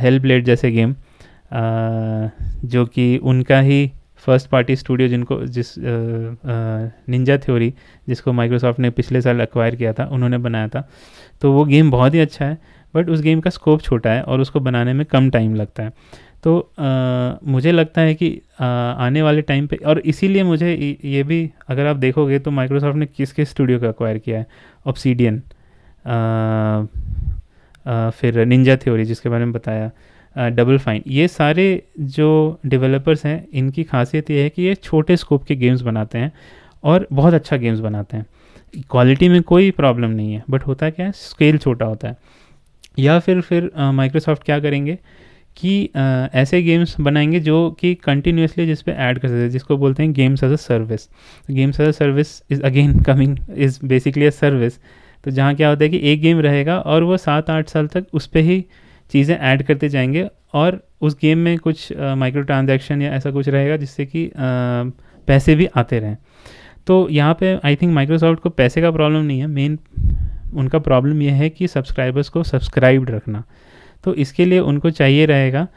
हेल 0.01 0.19
ब्लेड 0.19 0.45
जैसे 0.45 0.71
गेम 0.71 0.91
आ, 0.91 2.29
जो 2.65 2.85
कि 2.85 3.17
उनका 3.17 3.59
ही 3.59 3.91
फ़र्स्ट 4.25 4.49
पार्टी 4.49 4.75
स्टूडियो 4.75 5.07
जिनको 5.09 5.39
जिस 5.47 5.73
निंजा 5.77 7.37
थ्योरी 7.37 7.73
जिसको 8.07 8.33
माइक्रोसॉफ्ट 8.33 8.79
ने 8.79 8.89
पिछले 8.89 9.21
साल 9.21 9.41
एक्वायर 9.41 9.75
किया 9.75 9.93
था 9.93 10.05
उन्होंने 10.05 10.37
बनाया 10.37 10.67
था। 10.67 10.87
तो 11.41 11.51
वो 11.51 11.63
गेम 11.65 11.91
बहुत 11.91 12.13
ही 12.13 12.19
अच्छा 12.19 12.45
है 12.45 12.57
बट 12.93 13.09
उस 13.09 13.21
गेम 13.21 13.39
का 13.39 13.49
स्कोप 13.49 13.81
छोटा 13.81 14.11
है 14.11 14.21
और 14.21 14.41
उसको 14.41 14.59
बनाने 14.59 14.93
में 14.93 15.05
कम 15.05 15.29
टाइम 15.29 15.55
लगता 15.55 15.83
है। 15.83 15.93
तो 16.43 16.59
आ, 16.79 17.49
मुझे 17.51 17.71
लगता 17.71 18.01
है 18.01 18.13
कि 18.15 18.29
आ, 18.59 18.65
आने 18.65 19.21
वाले 19.21 19.41
टाइम 19.41 19.67
पे 19.67 19.75
और 19.77 19.99
इसीलिए 19.99 20.43
मुझे 20.43 20.97
ये 21.05 21.23
भी 21.23 21.49
अगर 21.67 21.85
आप 21.85 21.95
देखोगे 21.95 22.39
तो 22.39 22.51
माइक्रोसॉफ्ट 22.51 22.97
ने 22.97 23.05
किस 23.07 23.31
किस 23.33 23.49
स्टूडियो 23.49 23.79
का 23.79 23.89
एक्वायर 23.89 24.17
किया 24.17 24.39
है? 24.39 24.45
ऑप्सीडियन 24.85 25.41
फिर 28.11 28.45
निंजा 28.45 28.75
थ्योरी 28.75 29.05
जिसके 29.05 29.29
बारे 29.29 29.45
में 29.45 29.53
बताया। 29.53 29.91
डबल 30.35 30.77
फाइन 30.77 31.01
ये 31.07 31.27
सारे 31.27 31.65
जो 31.99 32.59
डेवलपर्स 32.65 33.25
हैं 33.25 33.45
इनकी 33.53 33.83
खासियत 33.83 34.29
ये 34.31 34.43
है 34.43 34.49
कि 34.49 34.61
ये 34.61 34.75
छोटे 34.75 35.17
स्कोप 35.17 35.43
के 35.43 35.55
गेम्स 35.55 35.81
बनाते 35.81 36.17
हैं 36.17 36.31
और 36.83 37.07
बहुत 37.11 37.33
अच्छा 37.33 37.57
गेम्स 37.57 37.79
बनाते 37.79 38.17
हैं। 38.17 38.25
क्वालिटी 38.91 39.29
में 39.29 39.41
कोई 39.43 39.71
प्रॉब्लम 39.71 40.09
नहीं 40.09 40.33
है 40.33 40.43
बट 40.49 40.63
होता 40.67 40.89
क्या 40.89 41.05
है 41.05 41.11
स्केल 41.11 41.57
छोटा 41.57 41.85
होता 41.85 42.07
है। 42.07 42.17
या 42.99 43.19
फिर 43.19 43.41
फिर 43.41 43.69
माइक्रोसॉफ्ट 43.77 44.43
क्या 44.43 44.59
करेंगे 44.59 44.97
कि 45.57 45.89
आ, 45.97 46.01
ऐसे 46.33 46.61
गेम्स 46.61 46.95
बनाएँगे 46.99 47.39
जो 47.39 47.69
कि 47.79 47.93
कंटिन्यूसली 47.95 48.65
जिस 48.65 48.81
पे 48.81 48.91
ऐड 48.91 49.19
कर 49.19 49.27
सकते 49.27 49.41
हैं 49.41 49.49
जिसको 49.49 49.77
बोलते 49.77 50.03
हैं 50.03 50.13
games 50.13 50.43
as 50.43 50.51
a 50.51 50.55
service 50.55 51.07
games 51.51 51.79
as 51.79 51.87
a 51.87 51.91
service 51.91 52.41
is 52.51 52.61
again 52.61 52.99
coming 52.99 53.37
is 53.57 53.79
basically 53.85 54.25
a 54.25 54.29
service 54.29 54.79
तो 55.23 55.31
जहाँ 55.31 55.55
क्या 55.55 55.69
होता 55.69 55.83
है 55.83 55.89
कि 55.89 55.99
एक 56.03 56.21
गेम 56.21 56.39
रहेगा 56.39 56.77
और 56.79 57.03
वो 57.03 57.17
सात 57.17 57.49
आठ 57.49 57.69
साल 57.69 57.87
तक 57.87 58.05
उस 58.13 58.27
पर 58.27 58.39
ही 58.39 58.65
चीज़ें 59.13 59.35
ऐड 59.37 59.63
करते 59.63 59.89
जाएँगे 59.89 60.27
और 60.53 60.79
उस 61.01 61.17
गेम 61.21 61.37
में 61.37 61.57
कुछ 61.59 61.91
माइक्रो 62.17 62.41
ट्रांजेक्शन 62.41 63.01
या 63.01 63.11
ऐसा 63.13 63.31
कुछ 63.31 63.47
रहेगा 63.49 63.77
जिससे 63.77 64.05
कि 64.05 64.29
पैसे 64.37 65.55
भी 65.55 65.65
आते 65.75 65.99
रहें। 65.99 66.17
तो 66.87 67.07
यहाँ 67.11 67.33
पे 67.39 67.53
आई 67.65 67.75
थिंक 67.75 67.93
माइक्रोसॉफ्ट 67.93 68.39
को 68.39 68.49
पैसे 68.51 68.81
का 68.81 68.91
प्रॉब्लम 68.91 69.23
नहीं 69.23 69.39
है। 69.39 69.47
मेन 69.47 69.77
उनका 70.53 70.79
प्रॉब्लम 70.79 71.21
यह 71.21 71.33
है 71.33 71.49
कि 71.49 71.67
सब्सक्राइबर्स 71.67 72.29
को 72.29 72.43
सब्सक्राइब्ड 72.43 73.09
रखना। 73.09 73.43
तो 74.03 74.13
इसके 74.15 74.45
लिए 74.45 74.59
उनको 74.61 74.89
चाहिए 74.91 75.25
रहेगा 75.25 75.67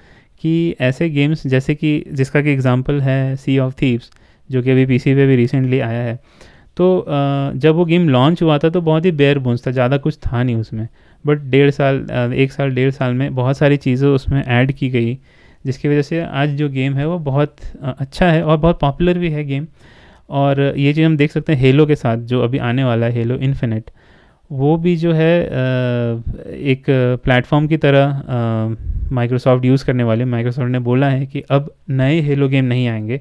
कि 0.43 0.75
ऐसे 0.81 1.09
गेम्स 1.11 1.47
जैसे 1.47 1.75
कि, 1.75 2.05
जिसका 2.13 2.41
कि 2.43 2.51
एग्ज़ाम्पल 2.51 3.01
है 3.01 3.37
सी 3.37 3.59
ऑफ़ 3.59 3.75
थीव्स 3.83 4.11
जो 4.51 4.63
कि 4.63 4.71
अभी 4.71 4.87
पीसी 4.87 5.15
पे 5.15 5.27
भी 5.27 5.37
रिसेंटली 5.37 5.81
आया 5.81 6.03
है। 6.03 6.19
तो 6.77 7.05
जब 7.57 7.75
वो 7.75 7.85
गेम 7.85 8.09
लॉन्च 8.09 8.43
हुआ 8.43 8.59
था 8.59 8.69
तो 8.71 8.81
बहुत 8.83 9.05
ही 9.05 9.11
बेयर 9.13 9.39
बोन्स 9.39 9.67
था, 9.67 9.71
ज़्यादा 9.71 9.97
कुछ 9.99 10.17
था 10.19 10.43
नहीं 10.43 10.57
उसमें। 10.57 10.87
बट 11.25 11.39
डेढ़ 11.51 11.71
साल 11.71 12.33
एक 12.35 12.53
साल, 12.53 12.71
डेढ़ 12.71 12.91
साल 12.93 13.15
में 13.15 13.35
बहुत 13.35 13.59
सारी 13.59 13.77
चीज़ें 13.79 14.09
उसमें 14.09 14.43
ऐड 14.43 14.73
की 14.73 14.89
गई, 14.91 15.15
जिसकी 15.65 15.89
वजह 15.89 16.03
से 16.03 16.21
आज 16.21 16.57
जो 16.57 16.69
गेम 16.71 16.95
है 16.95 17.07
वो 17.09 17.19
बहुत 17.21 17.57
अच्छा 17.83 18.27
है 18.27 18.43
और 18.43 18.57
बहुत 18.57 18.81
पॉपुलर 18.81 19.19
भी 19.19 19.31
है 19.31 19.45
गेम। 19.45 19.67
और 20.31 20.61
ये 20.61 20.93
चीज़ 20.93 21.05
हम 21.07 21.17
देख 21.17 21.33
सकते 21.33 21.53
हैं 21.53 21.61
हेलो 21.61 21.87
के 21.87 21.95
साथ, 21.97 22.17
जो 22.17 22.43
अभी 22.43 22.59
आने 22.61 22.85
वाला 22.85 23.07
है 23.07 23.13
हेलो 23.13 23.37
इन्फिनिट 23.39 23.91
वो 24.51 24.77
भी 24.77 24.97
जो 24.97 25.13
है 25.13 25.35
एक 26.65 26.85
प्लेटफॉर्म 27.25 27.67
की 27.67 27.77
तरह 27.77 28.23
माइक्रोसॉफ्ट 29.13 29.65
यूज़ 29.65 29.85
करने 29.85 30.05
वाले। 30.05 30.25
माइक्रोसॉफ्ट 30.27 30.71
ने 30.71 30.79
बोला 30.81 31.09
है 31.09 31.27
कि 31.27 31.43
अब 31.51 31.71
नए 31.91 32.21
हेलो 32.21 32.49
गेम 32.49 32.65
नहीं 32.65 32.87
आएँगे। 32.89 33.21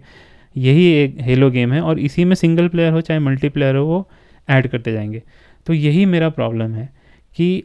यही 0.55 0.85
एक 0.93 1.17
हेलो 1.21 1.49
गेम 1.51 1.73
है 1.73 1.81
और 1.81 1.99
इसी 1.99 2.25
में 2.25 2.35
सिंगल 2.35 2.67
प्लेयर 2.67 2.93
हो, 2.93 3.01
चाहे 3.01 3.19
मल्टीप्लेयर 3.19 3.75
हो, 3.75 3.85
वो 3.85 4.07
ऐड 4.47 4.67
करते 4.67 4.91
जाएँगे। 4.91 5.21
तो 5.67 5.73
यही 5.73 6.05
मेरा 6.05 6.29
प्रॉब्लम 6.29 6.73
है 6.73 6.89
कि 7.35 7.63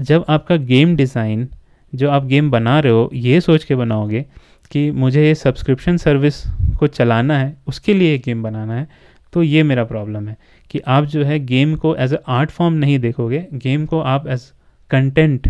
जब 0.00 0.24
आपका 0.28 0.56
गेम 0.56 0.94
डिज़ाइन 0.96 1.48
जो 1.92 2.10
आप 2.10 2.24
गेम 2.24 2.50
बना 2.50 2.78
रहे 2.80 2.92
हो, 2.92 3.10
ये 3.14 3.40
सोच 3.40 3.64
के 3.64 3.74
बनाओगे 3.74 4.24
कि 4.70 4.90
मुझे 4.90 5.26
ये 5.26 5.34
सब्सक्रिप्शन 5.34 5.96
सर्विस 5.96 6.42
को 6.78 6.86
चलाना 6.86 7.38
है, 7.38 7.56
उसके 7.66 7.94
लिए 7.94 8.14
एक 8.14 8.22
गेम 8.22 8.42
बनाना 8.42 8.74
है 8.74 8.86
तो 9.32 9.42
ये 9.42 9.62
मेरा 9.62 9.84
प्रॉब्लम 9.84 10.28
है 10.28 10.36
कि 10.70 10.80
आप 10.88 11.04
जो 11.04 11.24
है 11.24 11.38
गेम 11.46 11.74
को 11.74 11.94
एज 11.96 12.14
अ 12.14 12.18
आर्ट 12.28 12.50
फॉर्म 12.50 12.74
नहीं 12.74 12.98
देखोगे 12.98 13.46
गेम 13.54 13.84
को 13.86 14.00
आप 14.02 14.26
एज 14.28 14.42
कंटेंट 14.90 15.48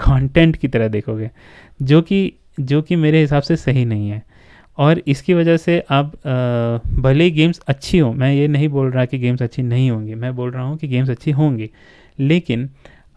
कंटेंट 0.00 0.56
की 0.56 0.68
तरह 0.68 0.88
देखोगे, 0.88 1.30
जो 1.82 2.00
कि 2.02 2.32
जो 2.60 2.80
कि 2.82 2.96
मेरे 2.96 3.20
हिसाब 3.20 3.42
से 3.42 3.56
सही 3.56 3.84
नहीं 3.84 4.08
है। 4.10 4.22
और 4.78 5.02
इसकी 5.06 5.34
वजह 5.34 5.56
से 5.56 5.84
आप 5.90 6.12
भले 7.00 7.24
ही 7.24 7.30
गेम्स 7.30 7.60
अच्छी 7.68 7.98
हो 7.98 8.12
मैं 8.12 8.32
ये 8.34 8.48
नहीं 8.48 8.68
बोल 8.68 8.90
रहा 8.90 9.04
कि 9.04 9.18
गेम्स 9.18 9.42
अच्छी 9.42 9.62
नहीं 9.62 9.90
होंगी 9.90 10.14
मैं 10.14 10.34
बोल 10.36 10.50
रहा 10.50 10.62
हूँ 10.62 10.76
कि 10.76 10.88
गेम्स 10.88 11.10
अच्छी 11.10 11.30
होंगी 11.30 11.70
लेकिन 12.20 12.68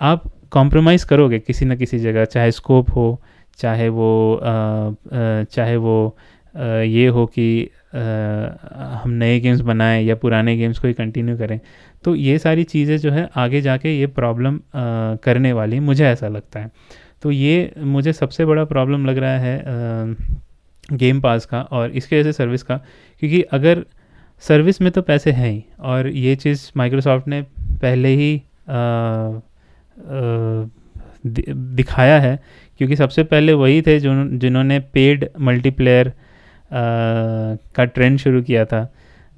आप 0.01 0.23
कॉम्प्रोमाइज़ 0.51 1.05
करोगे 1.05 1.39
किसी 1.39 1.65
न 1.65 1.75
किसी 1.75 1.99
जगह 1.99 2.25
चाहे 2.25 2.51
स्कोप 2.51 2.89
हो 2.95 3.21
चाहे 3.57 3.89
वो 3.89 4.35
आ, 4.35 4.49
आ, 4.49 5.43
चाहे 5.43 5.75
वो 5.75 6.17
आ, 6.55 6.65
ये 6.65 7.07
हो 7.07 7.25
कि 7.25 7.69
हम 9.03 9.11
नए 9.11 9.39
गेम्स 9.39 9.61
बनाएँ 9.61 10.03
या 10.03 10.15
पुराने 10.15 10.55
गेम्स 10.57 10.79
को 10.79 10.87
ही 10.87 10.93
कंटिन्यू 10.93 11.37
करें 11.37 11.59
तो 12.03 12.15
ये 12.15 12.37
सारी 12.39 12.63
चीज़ें 12.63 12.97
जो 12.97 13.11
है 13.11 13.29
आगे 13.35 13.61
जाके 13.61 13.99
ये 13.99 14.07
प्रॉब्लम 14.07 14.59
करने 15.23 15.53
वाली 15.53 15.79
मुझे 15.79 16.05
ऐसा 16.05 16.27
लगता 16.27 16.59
है। 16.59 16.71
तो 17.21 17.31
ये 17.31 17.73
मुझे 17.77 18.13
सबसे 18.13 18.45
बड़ा 18.45 18.65
प्रॉब्लम 18.65 19.05
लग 19.05 19.17
रहा 19.17 19.37
है 19.37 19.57
गेम 20.93 21.21
पास 21.21 21.45
का 21.45 21.62
और 21.62 21.91
इसके 21.91 22.19
वजह 22.19 22.32
से 22.32 22.38
सर्विस 22.38 22.63
का 22.63 22.78
क्योंकि 23.19 23.41
अगर 23.41 23.86
सर्विस 24.39 24.82
में 24.82 24.91
तो 24.91 25.02
पैसे 25.02 25.32
हैं 25.32 25.52
ही 25.52 25.63
और 25.80 26.08
ये 26.08 26.36
चीज़ 26.36 26.71
माइक्रोसॉफ्ट 26.78 27.28
ने 27.28 27.41
पहले 27.82 28.10
ही 28.10 28.41
आ, 28.69 28.73
आ, 28.73 29.39
दिखाया 31.25 32.19
है 32.19 32.39
क्योंकि 32.78 32.95
सबसे 32.95 33.23
पहले 33.23 33.54
वही 33.54 33.82
थे 33.82 33.99
जो 33.99 34.38
जिन्होंने 34.38 34.80
पेड 34.80 35.30
मल्टीप्लेयर 35.39 36.13
का 37.75 37.86
ट्रेंड 37.86 38.17
शुरू 38.19 38.41
किया 38.41 38.65
था। 38.65 38.93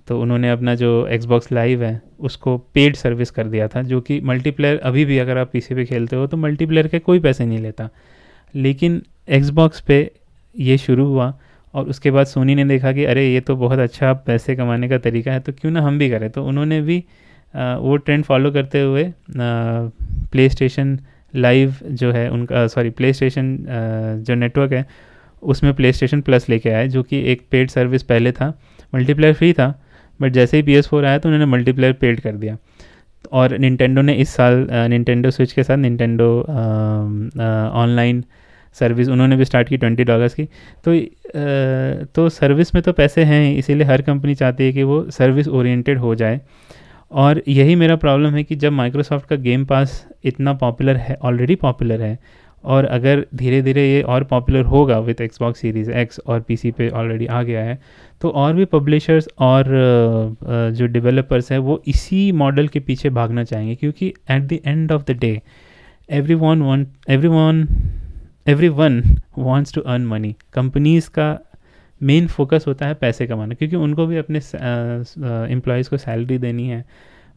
तो 0.08 0.22
उन्होंने 0.22 0.50
अपना 0.50 0.76
जो 0.76 1.08
एक्सबॉक्स 1.08 1.52
लाइव 1.52 1.84
है 1.84 2.02
उसको 2.20 2.58
पेड 2.58 2.96
सर्विस 2.96 3.32
कर 3.32 3.48
दिया 3.48 3.68
था 3.68 3.82
जो 3.82 4.02
कि 4.02 4.20
मल्टीप्लेयर 4.22 4.80
अभी 4.80 5.06
भी 5.06 5.18
अगर 5.18 5.38
आप 5.38 5.50
पीसी 5.54 5.76
पे 5.76 5.86
खेलते 5.86 6.16
हो 6.16 6.28
तो 6.28 6.38
मल्टीप्लेयर 6.38 6.88
के 6.88 7.00
कोई 7.00 7.20
पैसे 7.20 7.46
नहीं 7.46 7.60
लेता। 7.60 7.90
लेकिन 8.56 9.02
एक्सबॉक्स 9.30 9.82
पे 9.82 10.12
ये 10.56 10.78
शुरू 10.78 11.06
हुआ 11.06 11.34
और 11.74 11.90
उसके 11.90 12.12
बाद 12.12 12.26
सोनी 12.26 12.56
ने 12.56 12.66
देखा 12.66 12.92
कि 12.92 13.04
अरे 13.06 13.28
ये 13.34 13.40
तो 13.40 13.56
बहुत 13.56 13.80
अच्छा 13.80 14.14
पैसे 14.26 14.56
कमाने 14.56 14.90
का 14.90 14.98
तरीका 14.98 15.32
है 15.32 15.40
तो 15.40 15.52
क्यों 15.52 15.72
ना 15.72 15.82
हम 15.82 15.98
भी 16.00 16.10
करें। 16.10 16.30
तो 16.30 16.46
उन्होंने 16.46 16.82
भी 16.82 17.04
आ, 17.56 17.76
वो 17.76 17.96
ट्रेंड 17.98 18.24
फॉलो 18.24 18.52
करते 18.52 18.82
हुए 18.82 19.12
प्ले 19.32 20.50
स्टेशन 20.50 21.00
लाइव 21.36 21.76
जो 21.92 22.12
है 22.12 22.30
उनका 22.32 22.66
सॉरी 22.68 22.90
प्ले 22.90 23.14
स्टेशन 23.14 23.58
जो 24.28 24.36
नेटवर्क 24.36 24.74
है 24.74 24.86
उसमें 25.44 25.74
प्ले 25.74 25.92
स्टेशन 25.94 26.22
प्लस 26.22 26.50
लेके 26.50 26.70
आए 26.70 26.88
जो 26.88 27.04
कि 27.04 27.20
एक 27.32 27.42
पेड 27.52 27.70
सर्विस 27.70 28.04
पहले 28.04 28.32
था 28.32 28.48
मल्टीप्लेयर 28.96 29.34
फ्री 29.34 29.54
था 29.54 29.74
बट 30.22 30.32
जैसे 30.32 30.58
ही 30.58 30.64
पी 30.64 30.74
एस 30.74 30.88
फोर 30.88 31.06
आया 31.06 31.18
तो 31.18 31.30
उन्होंने 31.30 31.52
मल्टीप्लेयर 31.52 31.94
पेड 31.94 32.20
कर 32.20 32.36
दिया। 32.36 32.58
और 33.32 33.58
निन्टेंडो 33.58 34.02
ने 34.02 34.14
इस 34.14 34.30
साल 34.30 34.68
निन्टेंडो 34.72 35.32
स्विच 35.32 35.52
के 35.54 35.64
साथ 35.64 35.78
निन्टेंडो 35.78 36.30
ऑनलाइन 36.42 38.24
सर्विस 38.76 39.10
उन्होंने 39.10 39.36
भी 39.36 39.46
स्टार्ट 39.46 39.70
की 39.70 39.78
ट्वेंटी 39.78 40.04
डॉलर्स 40.04 40.34
की। 40.34 40.44
तो 40.86 40.94
आ, 40.94 42.06
तो 42.16 42.30
सर्विस 42.30 42.76
में 42.76 42.84
तो 42.84 42.94
पैसे 42.94 43.24
हैं 43.24 43.56
इसीलिए 43.56 43.88
हर 43.88 44.02
कंपनी 44.02 44.36
चाहती 44.36 44.64
है 44.64 44.74
कि 44.74 44.84
वो 44.84 45.10
सर्विस 45.12 45.48
ओरिएंटेड 45.48 45.98
हो 45.98 46.16
जाए। 46.16 46.42
और 47.12 47.42
यही 47.48 47.76
मेरा 47.76 47.96
प्रॉब्लम 47.96 48.30
है 48.30 48.44
कि 48.44 48.56
जब 48.56 48.72
माइक्रोसॉफ्ट 48.72 49.28
का 49.28 49.36
गेम 49.36 49.66
पास 49.66 50.08
इतना 50.24 50.54
पॉपुलर 50.54 50.98
है 50.98 51.18
ऑलरेडी 51.22 51.56
पॉपुलर 51.56 52.02
है 52.02 52.20
और 52.64 52.86
अगर 52.86 53.26
धीरे 53.36 53.62
धीरे 53.62 53.94
ये 53.94 54.02
और 54.02 54.24
पॉपुलर 54.24 54.66
होगा 54.66 55.00
विथ 55.00 55.22
एक्सबॉक्स 55.22 55.60
सीरीज़ 55.60 55.92
एक्स 55.92 56.20
और 56.28 56.42
पीसी 56.42 56.72
पे 56.72 56.90
ऑलरेडी 56.90 57.26
आ 57.26 57.44
गया 57.44 57.64
है 57.64 57.80
तो 58.22 58.30
और 58.30 58.54
भी 58.54 58.66
पब्लिशर्स 58.66 59.28
और 59.40 59.66
जो 60.78 60.88
डेवलपर्स 60.88 61.52
हैं 61.52 61.60
वो 61.60 61.82
इसी 61.88 62.32
मॉडल 62.32 62.68
के 62.68 62.80
पीछे 62.80 63.10
भागना 63.10 63.44
चाहेंगे 63.44 63.76
क्योंकि 63.76 64.14
at 64.32 64.42
the 64.42 64.60
end 64.66 64.92
of 64.92 65.04
the 65.04 65.12
day 65.12 65.42
every 66.12 66.34
one 66.34 66.88
every 67.10 67.28
one 67.28 67.68
every 68.48 68.68
one 68.70 69.02
wants 69.38 69.74
to 69.74 69.82
earn 69.82 70.06
money 70.06 70.36
companies 70.54 71.10
का 71.10 71.38
मेन 72.02 72.28
फोकस 72.28 72.64
होता 72.68 72.88
है 72.88 72.94
पैसे 72.94 73.28
कमाना 73.28 73.54
क्योंकि 73.54 73.76
उनको 73.76 74.06
भी 74.08 74.18
अपने 74.18 74.40
एम्प्लॉयज़ 75.54 75.90
को 75.90 75.98
सैलरी 75.98 76.38
देनी 76.38 76.68
है 76.68 76.84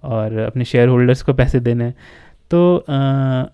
और 0.05 0.37
अपने 0.39 0.65
शेयर 0.65 0.89
होल्डर्स 0.89 1.23
को 1.23 1.33
पैसे 1.35 1.61
देने 1.61 1.85
हैं। 1.85 1.95
तो 2.51 2.77
आ, 2.79 3.45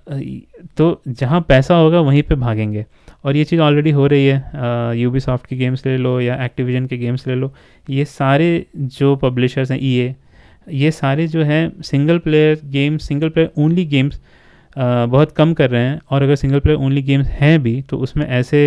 तो 0.76 1.02
जहाँ 1.08 1.40
पैसा 1.48 1.76
होगा 1.76 2.00
वहीं 2.00 2.22
पे 2.22 2.34
भागेंगे। 2.34 2.84
और 3.24 3.36
ये 3.36 3.44
चीज़ 3.44 3.60
ऑलरेडी 3.60 3.90
हो 3.90 4.06
रही 4.06 4.26
है। 4.26 4.98
यू 4.98 5.10
बी 5.10 5.20
सॉफ्ट 5.20 5.46
के 5.46 5.56
गेम्स 5.56 5.86
ले 5.86 5.96
लो 5.96 6.18
या 6.20 6.44
एक्टिविजन 6.44 6.86
के 6.86 6.96
गेम्स 6.96 7.26
ले 7.26 7.34
लो। 7.34 7.52
ये 7.90 8.04
सारे 8.04 8.66
जो 8.76 9.14
पब्लिशर्स 9.16 9.70
हैं 9.70 9.78
ई 9.82 10.08
e 10.08 10.14
ये 10.74 10.90
सारे 10.90 11.26
जो 11.28 11.42
हैं 11.42 11.82
single 11.82 12.18
player 12.18 12.60
games 12.64 13.08
single 13.08 13.28
player 13.28 13.50
only 13.58 13.84
games 13.86 14.20
बहुत 14.76 15.33
कम 15.33 15.52
कर 15.54 15.70
रहे 15.70 15.83
हैं 15.83 16.00
और 16.11 16.22
अगर 16.22 16.37
सिंगल 16.37 16.61
प्लेयर 16.61 16.78
ओनली 16.78 17.02
गेम्स 17.02 17.28
हैं 17.30 17.62
भी 17.62 17.80
तो 17.83 17.96
उसमें 17.98 18.26
ऐसे 18.26 18.66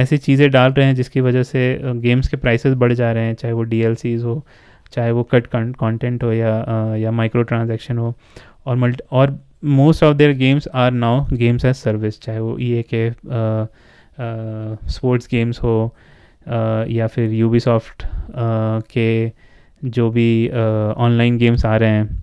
ऐसी 0.00 0.16
चीज़ें 0.18 0.50
डाल 0.50 0.72
रहे 0.72 0.86
हैं 0.86 0.94
जिसकी 0.94 1.20
वजह 1.20 1.42
से 1.42 1.60
गेम्स 1.82 2.28
के 2.28 2.36
प्राइसेस 2.36 2.74
बढ़ 2.74 2.92
जा 2.92 3.12
रहे 3.12 3.24
हैं, 3.24 3.34
चाहे 3.34 3.52
वो 3.54 3.62
डी 3.62 3.82
हो, 3.82 4.42
चाहे 4.92 5.10
वो 5.10 5.22
कट 5.32 5.46
कंटेंट 5.52 6.24
हो 6.24 6.32
या 6.32 6.96
या 6.96 7.10
माइक्रो 7.12 7.42
ट्रांजेक्शन 7.42 7.98
हो। 7.98 8.14
और 8.66 8.76
मल्टी 8.76 9.04
और 9.12 9.38
most 9.64 10.02
of 10.04 10.16
their 10.16 10.32
games 10.36 10.68
are 10.74 10.90
now 10.92 11.24
games 11.32 11.64
as 11.64 11.74
service 11.76 12.20
चाहे 12.22 12.38
वो 12.40 12.56
ईए 12.60 12.84
के 12.94 13.10
स्पोर्ट्स 14.90 15.28
गेम्स 15.30 15.62
हो 15.62 15.94
या 16.90 17.06
फिर 17.06 17.30
यू 17.32 17.58
के 18.36 19.10
जो 19.82 20.10
भी 20.10 20.48
ऑनलाइन 20.48 21.36
गेम्स 21.38 21.64
आ 21.64 21.76
रहे 21.76 21.90
हैं। 21.90 22.22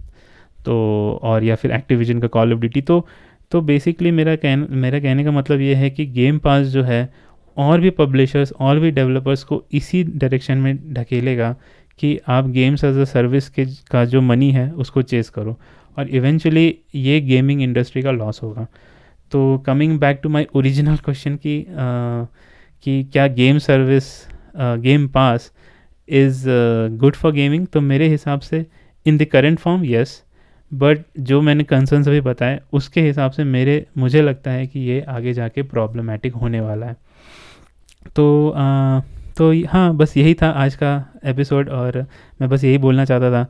तो 0.68 0.76
और 1.24 1.44
या 1.44 1.56
फिर 1.56 1.72
एक्टिविजन 1.72 2.20
का 2.20 2.28
कॉल 2.28 2.54
ऑफ़ 2.54 2.60
ड्यूटी 2.60 2.82
तो 2.82 3.06
तो 3.52 3.62
बेसिकली 3.62 4.12
मेरा 4.12 4.36
कहन, 4.36 4.68
मेरा 4.72 5.00
कहने 5.00 5.24
का 5.24 5.32
मतलब 5.32 5.62
ये 5.62 5.76
है 5.76 5.90
कि 5.90 6.06
गेम 6.08 6.38
पास 6.40 6.66
जो 6.68 6.84
है, 6.84 7.10
और 7.58 7.80
भी 7.82 7.90
पब्लिशर्स 7.90 8.52
और 8.52 8.80
भी 8.80 8.92
डेवलपर्स 8.92 9.44
को 9.44 9.64
इसी 9.74 10.04
डायरेक्शन 10.06 10.58
में 10.58 10.94
ढकेलेगा 10.94 11.56
कि 12.00 12.20
आप 12.28 12.48
गेम्स 12.50 12.84
एज 12.84 12.98
अ 12.98 13.04
सर्विस 13.06 13.48
के, 13.50 13.66
का 13.92 14.04
जो 14.06 14.22
मनी 14.22 14.52
है, 14.52 14.70
उसको 14.74 15.02
चेस 15.04 15.30
करो। 15.30 15.58
और 15.98 16.10
इवेंचुअली 16.10 16.68
ये 16.96 17.20
गेमिंग 17.22 17.62
इंडस्ट्री 17.62 18.02
का 18.02 18.12
लॉस 18.12 18.42
होगा। 18.44 18.68
तो 19.32 19.58
coming 19.66 19.98
back 20.00 20.20
to 20.24 20.30
my 20.30 20.48
original 20.56 20.98
question 20.98 21.36
की 21.36 21.66
कि 21.70 23.04
क्या 23.14 23.28
game 23.40 23.58
service 23.60 24.06
game 24.84 25.08
pass 25.08 25.52
is 26.10 26.44
good 27.00 27.16
for 27.16 27.32
gaming 27.34 27.68
तो 27.68 27.82
मेरे 27.82 28.08
हिसाब 28.10 28.40
से 28.42 28.66
in 29.06 29.18
the 29.18 29.26
current 29.32 29.60
form 29.60 29.84
yes 29.86 30.22
but 30.74 31.00
जो 31.20 31.42
मैंने 31.42 31.64
कंसर्न 31.64 32.04
अभी 32.04 32.22
बताए 32.22 32.60
उसके 32.74 33.02
हिसाब 33.02 33.32
से 33.32 33.44
मेरे 33.44 33.86
मुझे 33.98 34.22
लगता 34.22 34.52
है 34.52 34.68
कि 34.68 34.80
ये 34.80 35.02
आगे 35.02 35.34
जाके 35.34 35.62
प्रॉब्लमेटिक 35.62 36.34
होने 36.34 36.62
वाला 36.62 36.86
है। 36.86 36.96
तो 38.16 38.50
आ, 38.50 39.00
तो 39.38 39.66
हाँ 39.68 39.96
बस 39.96 40.18
यही 40.18 40.34
था 40.34 40.50
आज 40.50 40.76
का 40.76 41.20
एपिसोड 41.26 41.70
और 41.70 42.06
मैं 42.42 42.50
बस 42.50 42.64
यही 42.64 42.78
बोलना 42.78 43.06
चाहता 43.06 43.32
था 43.32 43.48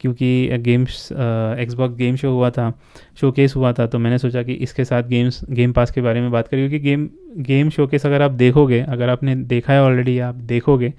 क्योंकि 0.00 0.58
गेम्स 0.58 1.12
एक्सबॉक्स 1.58 1.96
गेम 1.96 2.16
शो 2.16 2.30
हुआ 2.30 2.50
था 2.50 2.80
शोकेस 3.20 3.56
हुआ 3.56 3.72
था 3.72 3.86
तो 3.86 3.98
मैंने 3.98 4.18
सोचा 4.18 4.42
कि 4.42 4.52
इसके 4.52 4.84
साथ 4.84 5.02
गेम्स 5.02 5.40
गेम 5.50 5.72
पास 5.72 5.90
के 5.90 6.00
बारे 6.00 6.20
में 6.20 6.30
बात 6.30 6.48
करें 6.48 6.68
क्योंकि 6.68 6.88
गेम 6.88 7.08
गेम 7.36 7.70
शोकेस 7.70 8.06
अगर 8.06 8.22
आप 8.22 8.30
देखोगे 8.30 8.80
अगर 8.80 9.08
आपने 9.08 9.36
देखा 9.36 9.72
है 9.72 9.82
ऑलरेडी 9.82 10.18
आप 10.18 10.34
देखोगे 10.34 10.94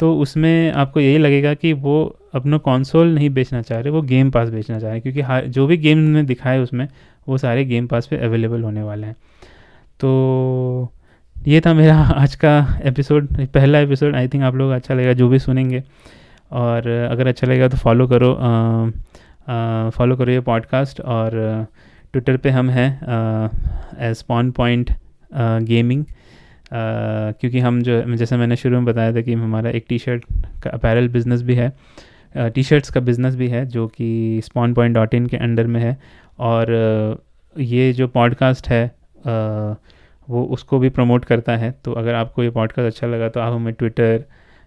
तो 0.00 0.14
उसमें 0.16 0.72
आपको 0.72 1.00
यही 1.00 1.18
लगेगा 1.18 1.54
कि 1.54 1.72
वो 1.72 2.04
अपना 2.34 2.58
कॉन्सोल 2.58 3.08
नहीं 3.14 3.30
बेचना 3.30 3.60
चाह 3.62 3.80
रहे, 3.80 3.90
वो 3.90 4.02
गेम 4.02 4.30
पास 4.30 4.48
बेचना 4.48 4.78
चाह 4.78 4.90
रहे 4.90 5.00
क्योंकि 5.00 5.50
जो 5.50 5.66
भी 5.66 5.76
गेम 5.76 5.98
ने 5.98 6.22
दिखाए 6.22 6.58
उसमें, 6.58 6.86
वो 7.28 7.38
सारे 7.38 7.64
गेम 7.64 7.86
पास 7.86 8.06
पे 8.06 8.16
अवेलेबल 8.16 8.62
होने 8.62 8.82
वाले 8.82 9.06
हैं। 9.06 9.14
तो 10.00 10.92
ये 11.46 11.60
था 11.60 11.74
मेरा 11.74 11.96
आज 12.16 12.34
का 12.34 12.80
एपिसोड 12.84 13.28
पहला 13.46 13.78
एपिसोड 13.78 14.16
आई 14.16 14.28
थिंक 14.28 14.44
आप 14.44 14.54
लोग 14.54 14.70
अच्छा 14.70 14.94
लगेगा 14.94 15.12
जो 15.12 15.28
भी 15.28 15.38
सुनेंगे। 15.38 15.82
और 16.52 16.88
अगर 16.88 17.26
अच्छा 17.26 17.46
लगेगा 17.46 17.68
तो 17.68 17.76
फॉलो 17.76 18.06
करो 18.12 18.34
फॉलो 19.90 20.16
करो 20.16 20.32
ये 20.32 20.40
पॉडकास्ट 20.40 21.00
और 21.00 21.30
ट्विटर 22.12 22.36
पे 22.36 22.50
हम 22.50 22.70
हैं 22.70 22.90
एज 24.10 24.22
पॉन 24.22 24.50
पॉइंट 24.50 24.92
गेमिंग 25.62 26.04
क्योंकि 26.70 27.60
हम 27.60 27.80
जो, 27.82 28.02
जैसे 28.16 28.36
मैंने 28.36 28.56
शुरू 28.56 28.76
में 28.76 28.84
बताया 28.84 29.14
था 29.14 29.20
कि 29.20 29.32
हमारा 29.34 29.70
एक 29.70 29.84
टी 29.88 29.98
शर्ट 29.98 30.24
का 30.62 30.70
अपैरल 30.70 31.08
बिज़नेस 31.08 31.42
भी 31.42 31.54
है। 31.54 31.72
टी 32.34 32.62
शर्ट्स 32.62 32.90
का 32.90 33.00
बिज़नेस 33.00 33.36
भी 33.36 33.48
है, 33.48 33.64
जो 33.66 33.86
कि 33.88 34.40
स्पॉन 34.44 34.74
पॉइंट 34.74 34.94
डॉट 34.94 35.14
इन 35.14 35.26
के 35.26 35.36
अंडर 35.36 35.66
में 35.66 35.80
है। 35.80 35.96
और 36.38 37.22
ये 37.56 37.92
जो 37.92 38.08
पॉडकास्ट 38.08 38.68
है 38.68 38.84
वो 40.28 40.42
उसको 40.46 40.78
भी 40.78 40.88
प्रमोट 40.88 41.24
करता 41.24 41.56
है। 41.56 41.70
तो 41.84 41.92
अगर 41.92 42.14
आपको 42.14 42.42
ये 42.42 42.50
पॉडकास्ट 42.50 42.86
अच्छा 42.86 43.06
लगा 43.06 43.28
तो 43.28 43.40
आप 43.40 43.52
हमें 43.52 43.72
ट्विटर 43.74 44.24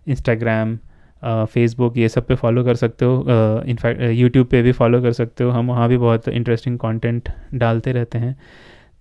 इंस्टाग्राम 0.07 0.77
फेसबुक 1.23 1.97
ये 1.97 2.09
सब 2.09 2.25
पे 2.27 2.35
फॉलो 2.35 2.63
कर 2.63 2.75
सकते 2.75 3.05
हो। 3.05 3.61
इनफैक्ट 3.67 4.01
यूट्यूब 4.01 4.47
पे 4.47 4.61
भी 4.61 4.71
फॉलो 4.71 5.01
कर 5.01 5.11
सकते 5.11 5.43
हो। 5.43 5.49
हम 5.51 5.67
वहाँ 5.67 5.87
भी 5.89 5.97
बहुत 5.97 6.27
इंटरेस्टिंग 6.27 6.77
कंटेंट 6.79 7.29
डालते 7.53 7.91
रहते 7.91 8.17
हैं। 8.17 8.35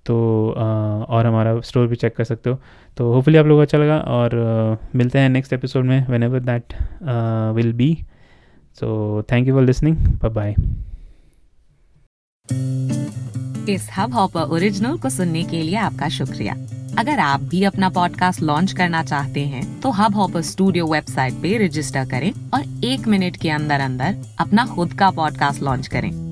तो 0.06 0.16
और 1.08 1.26
हमारा 1.26 1.60
स्टोर 1.60 1.86
भी 1.86 1.96
चेक 1.96 2.16
कर 2.16 2.24
सकते 2.24 2.50
हो। 2.50 2.58
तो 2.96 3.12
होपफुली 3.12 3.38
आप 3.38 3.46
लोगों 3.46 3.58
को 3.58 3.62
अच्छा 3.62 3.78
लगा 3.78 3.98
और 3.98 4.78
मिलते 4.94 5.18
हैं 5.18 5.28
नेक्स्ट 5.28 5.52
एपिसोड 5.52 5.84
में 5.84 6.06
whenever 6.22 6.40
that 6.40 6.74
will 7.56 7.72
be 7.72 7.96
so 8.76 9.22
thank 9.32 9.48
you 9.48 9.54
for 9.54 9.62
listening 9.62 9.96
bye 9.96 10.30
bye 10.30 10.54
इस 13.68 13.88
हब 13.98 14.14
हॉपर 14.14 14.40
ओरिजिनल 14.40 14.96
को 14.98 15.10
सुनने 15.10 15.42
के 15.42 15.62
लिए 15.62 15.76
आपका 15.76 16.08
शुक्रिया। 16.08 16.54
अगर 16.98 17.18
आप 17.18 17.40
भी 17.40 17.62
अपना 17.64 17.88
पॉडकास्ट 17.88 18.40
लॉन्च 18.42 18.72
करना 18.72 19.02
चाहते 19.02 19.40
हैं 19.40 19.80
तो 19.80 19.90
हब 19.90 20.14
हॉपर 20.14 20.42
स्टूडियो 20.42 20.86
वेबसाइट 20.86 21.34
पे 21.34 21.56
रजिस्टर 21.66 22.04
करें 22.04 22.32
और 22.54 22.84
एक 22.84 23.08
मिनट 23.08 23.36
के 23.36 23.50
अंदर 23.50 23.80
अंदर 23.80 24.16
अपना 24.40 24.66
खुद 24.66 24.92
का 24.92 25.10
पॉडकास्ट 25.10 25.62
लॉन्च 25.62 25.86
करें। 25.86 26.31